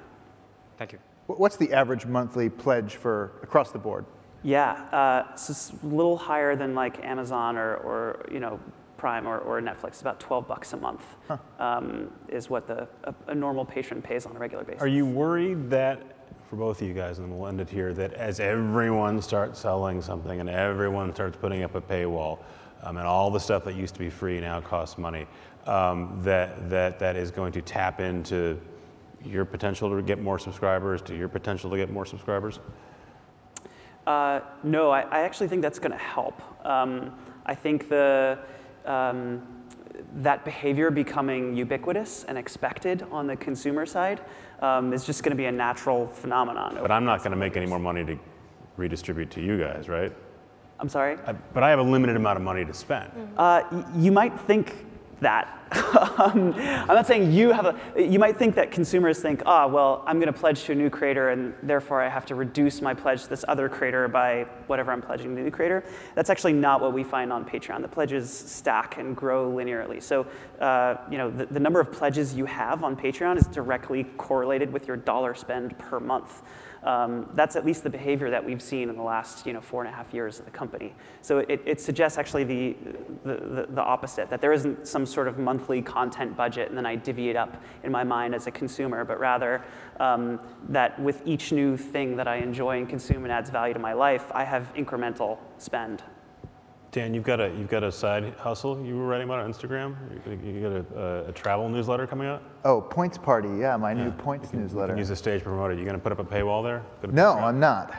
Thank 0.76 0.92
you. 0.92 0.98
Wh- 1.26 1.38
What's 1.40 1.56
the 1.56 1.72
average 1.72 2.06
monthly 2.06 2.48
pledge 2.48 2.96
for 2.96 3.32
across 3.42 3.70
the 3.70 3.78
board? 3.78 4.04
Yeah, 4.42 4.72
uh, 4.92 5.34
so 5.36 5.52
it's 5.52 5.72
a 5.82 5.86
little 5.86 6.18
higher 6.18 6.54
than 6.54 6.74
like 6.74 7.02
Amazon 7.02 7.56
or, 7.56 7.76
or 7.76 8.26
you 8.30 8.40
know 8.40 8.60
Prime 8.98 9.26
or, 9.26 9.38
or 9.38 9.60
Netflix. 9.60 10.00
About 10.02 10.20
12 10.20 10.46
bucks 10.46 10.72
a 10.74 10.76
month 10.76 11.02
um, 11.58 12.10
is 12.28 12.50
what 12.50 12.66
the 12.66 12.86
a, 13.04 13.14
a 13.28 13.34
normal 13.34 13.64
patron 13.64 14.02
pays 14.02 14.26
on 14.26 14.36
a 14.36 14.38
regular 14.38 14.64
basis. 14.64 14.82
Are 14.82 14.86
you 14.88 15.06
worried 15.06 15.70
that, 15.70 16.02
for 16.48 16.56
both 16.56 16.82
of 16.82 16.88
you 16.88 16.94
guys, 16.94 17.18
and 17.18 17.26
then 17.26 17.38
we'll 17.38 17.48
end 17.48 17.60
it 17.60 17.70
here, 17.70 17.94
that 17.94 18.12
as 18.14 18.38
everyone 18.38 19.20
starts 19.22 19.60
selling 19.60 20.02
something 20.02 20.40
and 20.40 20.48
everyone 20.50 21.14
starts 21.14 21.36
putting 21.38 21.62
up 21.62 21.74
a 21.74 21.80
paywall, 21.80 22.38
um, 22.82 22.98
and 22.98 23.06
all 23.06 23.30
the 23.30 23.40
stuff 23.40 23.64
that 23.64 23.76
used 23.76 23.94
to 23.94 24.00
be 24.00 24.10
free 24.10 24.40
now 24.40 24.60
costs 24.60 24.98
money, 24.98 25.26
um, 25.66 26.20
that, 26.22 26.68
that 26.68 26.98
that 26.98 27.16
is 27.16 27.30
going 27.30 27.52
to 27.52 27.62
tap 27.62 27.98
into 27.98 28.60
your 29.24 29.44
potential 29.44 29.90
to 29.90 30.02
get 30.02 30.20
more 30.20 30.38
subscribers, 30.38 31.02
to 31.02 31.16
your 31.16 31.28
potential 31.28 31.70
to 31.70 31.76
get 31.76 31.90
more 31.90 32.06
subscribers? 32.06 32.60
Uh, 34.06 34.40
no, 34.62 34.90
I, 34.90 35.00
I, 35.02 35.20
actually 35.20 35.48
think 35.48 35.62
that's 35.62 35.78
going 35.78 35.92
to 35.92 35.96
help. 35.98 36.42
Um, 36.66 37.14
I 37.46 37.54
think 37.54 37.88
the 37.88 38.38
um, 38.84 39.42
that 40.16 40.44
behavior 40.44 40.90
becoming 40.90 41.56
ubiquitous 41.56 42.24
and 42.24 42.36
expected 42.36 43.02
on 43.10 43.26
the 43.26 43.36
consumer 43.36 43.86
side 43.86 44.20
um, 44.60 44.92
is 44.92 45.04
just 45.04 45.22
going 45.22 45.30
to 45.30 45.36
be 45.36 45.46
a 45.46 45.52
natural 45.52 46.06
phenomenon. 46.08 46.76
But 46.80 46.90
I'm 46.90 47.04
not 47.04 47.20
going 47.20 47.30
to 47.30 47.36
make 47.36 47.56
any 47.56 47.66
more 47.66 47.78
money 47.78 48.04
to 48.04 48.18
redistribute 48.76 49.30
to 49.32 49.40
you 49.40 49.58
guys, 49.58 49.88
right? 49.88 50.12
I'm 50.80 50.88
sorry? 50.88 51.16
I, 51.26 51.32
but 51.32 51.62
I 51.62 51.70
have 51.70 51.78
a 51.78 51.82
limited 51.82 52.16
amount 52.16 52.36
of 52.36 52.42
money 52.42 52.64
to 52.64 52.74
spend. 52.74 53.10
Uh, 53.36 53.62
y- 53.70 53.84
you 53.96 54.12
might 54.12 54.38
think 54.40 54.86
that. 55.24 55.60
um, 56.18 56.54
I'm 56.54 56.86
not 56.86 57.06
saying 57.06 57.32
you 57.32 57.50
have 57.50 57.66
a, 57.66 57.76
you 58.00 58.18
might 58.18 58.36
think 58.36 58.54
that 58.54 58.70
consumers 58.70 59.20
think, 59.20 59.42
ah, 59.44 59.64
oh, 59.64 59.68
well, 59.68 60.04
I'm 60.06 60.20
going 60.20 60.32
to 60.32 60.38
pledge 60.38 60.62
to 60.64 60.72
a 60.72 60.74
new 60.74 60.88
creator 60.88 61.30
and 61.30 61.52
therefore 61.62 62.00
I 62.00 62.08
have 62.08 62.24
to 62.26 62.34
reduce 62.34 62.80
my 62.80 62.94
pledge 62.94 63.24
to 63.24 63.28
this 63.28 63.44
other 63.48 63.68
creator 63.68 64.06
by 64.06 64.44
whatever 64.68 64.92
I'm 64.92 65.02
pledging 65.02 65.30
to 65.30 65.34
the 65.34 65.42
new 65.42 65.50
creator. 65.50 65.84
That's 66.14 66.30
actually 66.30 66.52
not 66.52 66.80
what 66.80 66.92
we 66.92 67.02
find 67.02 67.32
on 67.32 67.44
Patreon. 67.44 67.82
The 67.82 67.88
pledges 67.88 68.30
stack 68.30 68.98
and 68.98 69.16
grow 69.16 69.50
linearly. 69.50 70.00
So, 70.00 70.26
uh, 70.60 70.96
you 71.10 71.18
know, 71.18 71.30
the, 71.30 71.46
the 71.46 71.60
number 71.60 71.80
of 71.80 71.90
pledges 71.90 72.34
you 72.34 72.44
have 72.44 72.84
on 72.84 72.94
Patreon 72.96 73.36
is 73.36 73.46
directly 73.48 74.04
correlated 74.16 74.72
with 74.72 74.86
your 74.86 74.96
dollar 74.96 75.34
spend 75.34 75.76
per 75.78 75.98
month. 75.98 76.42
Um, 76.84 77.30
that's 77.34 77.56
at 77.56 77.64
least 77.64 77.82
the 77.82 77.90
behavior 77.90 78.28
that 78.28 78.44
we've 78.44 78.60
seen 78.60 78.90
in 78.90 78.96
the 78.96 79.02
last 79.02 79.46
you 79.46 79.54
know, 79.54 79.60
four 79.62 79.82
and 79.82 79.92
a 79.92 79.96
half 79.96 80.12
years 80.12 80.38
of 80.38 80.44
the 80.44 80.50
company. 80.50 80.94
So 81.22 81.38
it, 81.38 81.62
it 81.64 81.80
suggests 81.80 82.18
actually 82.18 82.44
the, 82.44 82.76
the, 83.24 83.66
the, 83.70 83.82
opposite, 83.82 84.28
that 84.28 84.42
there 84.42 84.52
isn't 84.52 84.86
some 84.86 85.06
sort 85.06 85.26
of 85.26 85.38
monthly 85.38 85.80
content 85.80 86.36
budget 86.36 86.68
and 86.68 86.76
then 86.76 86.84
I 86.84 86.96
divvy 86.96 87.30
it 87.30 87.36
up 87.36 87.62
in 87.84 87.90
my 87.90 88.04
mind 88.04 88.34
as 88.34 88.46
a 88.46 88.50
consumer, 88.50 89.02
but 89.02 89.18
rather 89.18 89.62
um, 89.98 90.38
that 90.68 90.98
with 91.00 91.22
each 91.24 91.52
new 91.52 91.78
thing 91.78 92.16
that 92.16 92.28
I 92.28 92.36
enjoy 92.36 92.76
and 92.76 92.88
consume 92.88 93.24
and 93.24 93.32
adds 93.32 93.48
value 93.48 93.72
to 93.72 93.80
my 93.80 93.94
life, 93.94 94.30
I 94.32 94.44
have 94.44 94.70
incremental 94.74 95.38
spend 95.56 96.02
Dan, 96.94 97.12
you've 97.12 97.24
got 97.24 97.40
a 97.40 97.48
you've 97.58 97.68
got 97.68 97.82
a 97.82 97.90
side 97.90 98.34
hustle 98.38 98.80
you 98.86 98.96
were 98.96 99.08
writing 99.08 99.26
about 99.26 99.40
on 99.40 99.52
Instagram. 99.52 99.96
You 100.30 100.60
got 100.60 100.96
a, 100.96 101.24
a, 101.26 101.28
a 101.30 101.32
travel 101.32 101.68
newsletter 101.68 102.06
coming 102.06 102.28
out. 102.28 102.40
Oh, 102.64 102.80
Points 102.80 103.18
Party, 103.18 103.48
yeah, 103.58 103.76
my 103.76 103.90
yeah. 103.90 104.04
new 104.04 104.10
Points 104.12 104.44
you 104.44 104.50
can, 104.50 104.60
newsletter. 104.60 104.92
You 104.92 104.94
can 104.94 104.98
use 104.98 105.08
the 105.08 105.16
stage 105.16 105.42
promoter. 105.42 105.74
promote 105.74 105.76
it. 105.76 105.78
You 105.80 105.84
going 105.84 105.96
to 105.96 106.02
put 106.02 106.12
up 106.12 106.20
a 106.20 106.24
paywall 106.24 106.62
there? 106.62 106.84
No, 107.10 107.32
I'm 107.32 107.58
not. 107.58 107.92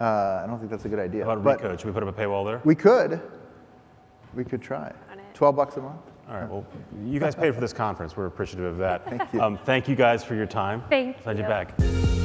Uh, 0.00 0.42
I 0.44 0.46
don't 0.46 0.60
think 0.60 0.70
that's 0.70 0.84
a 0.84 0.88
good 0.88 1.00
idea. 1.00 1.24
How 1.24 1.32
about 1.32 1.58
Recode? 1.60 1.80
Should 1.80 1.86
we 1.86 1.92
put 1.92 2.04
up 2.04 2.16
a 2.16 2.20
paywall 2.20 2.46
there? 2.46 2.60
We 2.64 2.76
could. 2.76 3.20
We 4.32 4.44
could 4.44 4.62
try. 4.62 4.92
Twelve 5.34 5.56
bucks 5.56 5.76
a 5.76 5.80
month. 5.80 6.02
All 6.28 6.36
right. 6.36 6.48
Well, 6.48 6.64
you 7.04 7.18
guys 7.18 7.34
paid 7.34 7.52
for 7.52 7.60
this 7.60 7.72
conference. 7.72 8.16
We're 8.16 8.26
appreciative 8.26 8.64
of 8.66 8.78
that. 8.78 9.08
thank 9.08 9.32
you. 9.32 9.40
Um, 9.40 9.58
thank 9.64 9.88
you 9.88 9.96
guys 9.96 10.22
for 10.22 10.36
your 10.36 10.46
time. 10.46 10.84
Thank 10.88 11.20
Glad 11.24 11.36
you. 11.36 11.42
you're 11.42 11.50
back. 11.50 12.15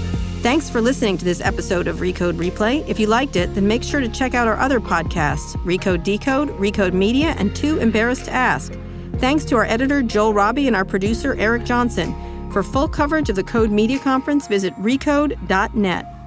Thanks 0.41 0.71
for 0.71 0.82
listening 0.82 1.19
to 1.19 1.23
this 1.23 1.39
episode 1.39 1.88
of 1.88 1.97
Recode 1.97 2.34
Replay. 2.34 2.84
If 2.89 2.99
you 2.99 3.06
liked 3.06 3.36
it, 3.36 3.54
then 3.54 3.67
make 3.67 3.84
sure 3.84 4.01
to 4.01 4.10
check 4.10 4.34
out 4.34 4.47
our 4.47 4.58
other 4.58 4.80
podcasts 4.80 5.56
Recode 5.58 6.04
Decode, 6.04 6.49
Recode 6.58 6.93
Media, 6.93 7.36
and 7.38 7.56
Too 7.56 7.77
Embarrassed 7.77 8.25
to 8.25 8.32
Ask. 8.32 8.73
Thanks 9.17 9.45
to 9.45 9.56
our 9.58 9.65
editor, 9.65 10.01
Joel 10.01 10.34
Robbie, 10.34 10.65
and 10.65 10.75
our 10.75 10.84
producer, 10.84 11.36
Eric 11.38 11.63
Johnson. 11.63 12.15
For 12.51 12.63
full 12.63 12.88
coverage 12.88 13.30
of 13.30 13.36
the 13.36 13.43
Code 13.43 13.69
Media 13.69 13.99
Conference, 13.99 14.47
visit 14.47 14.73
recode.net. 14.77 16.21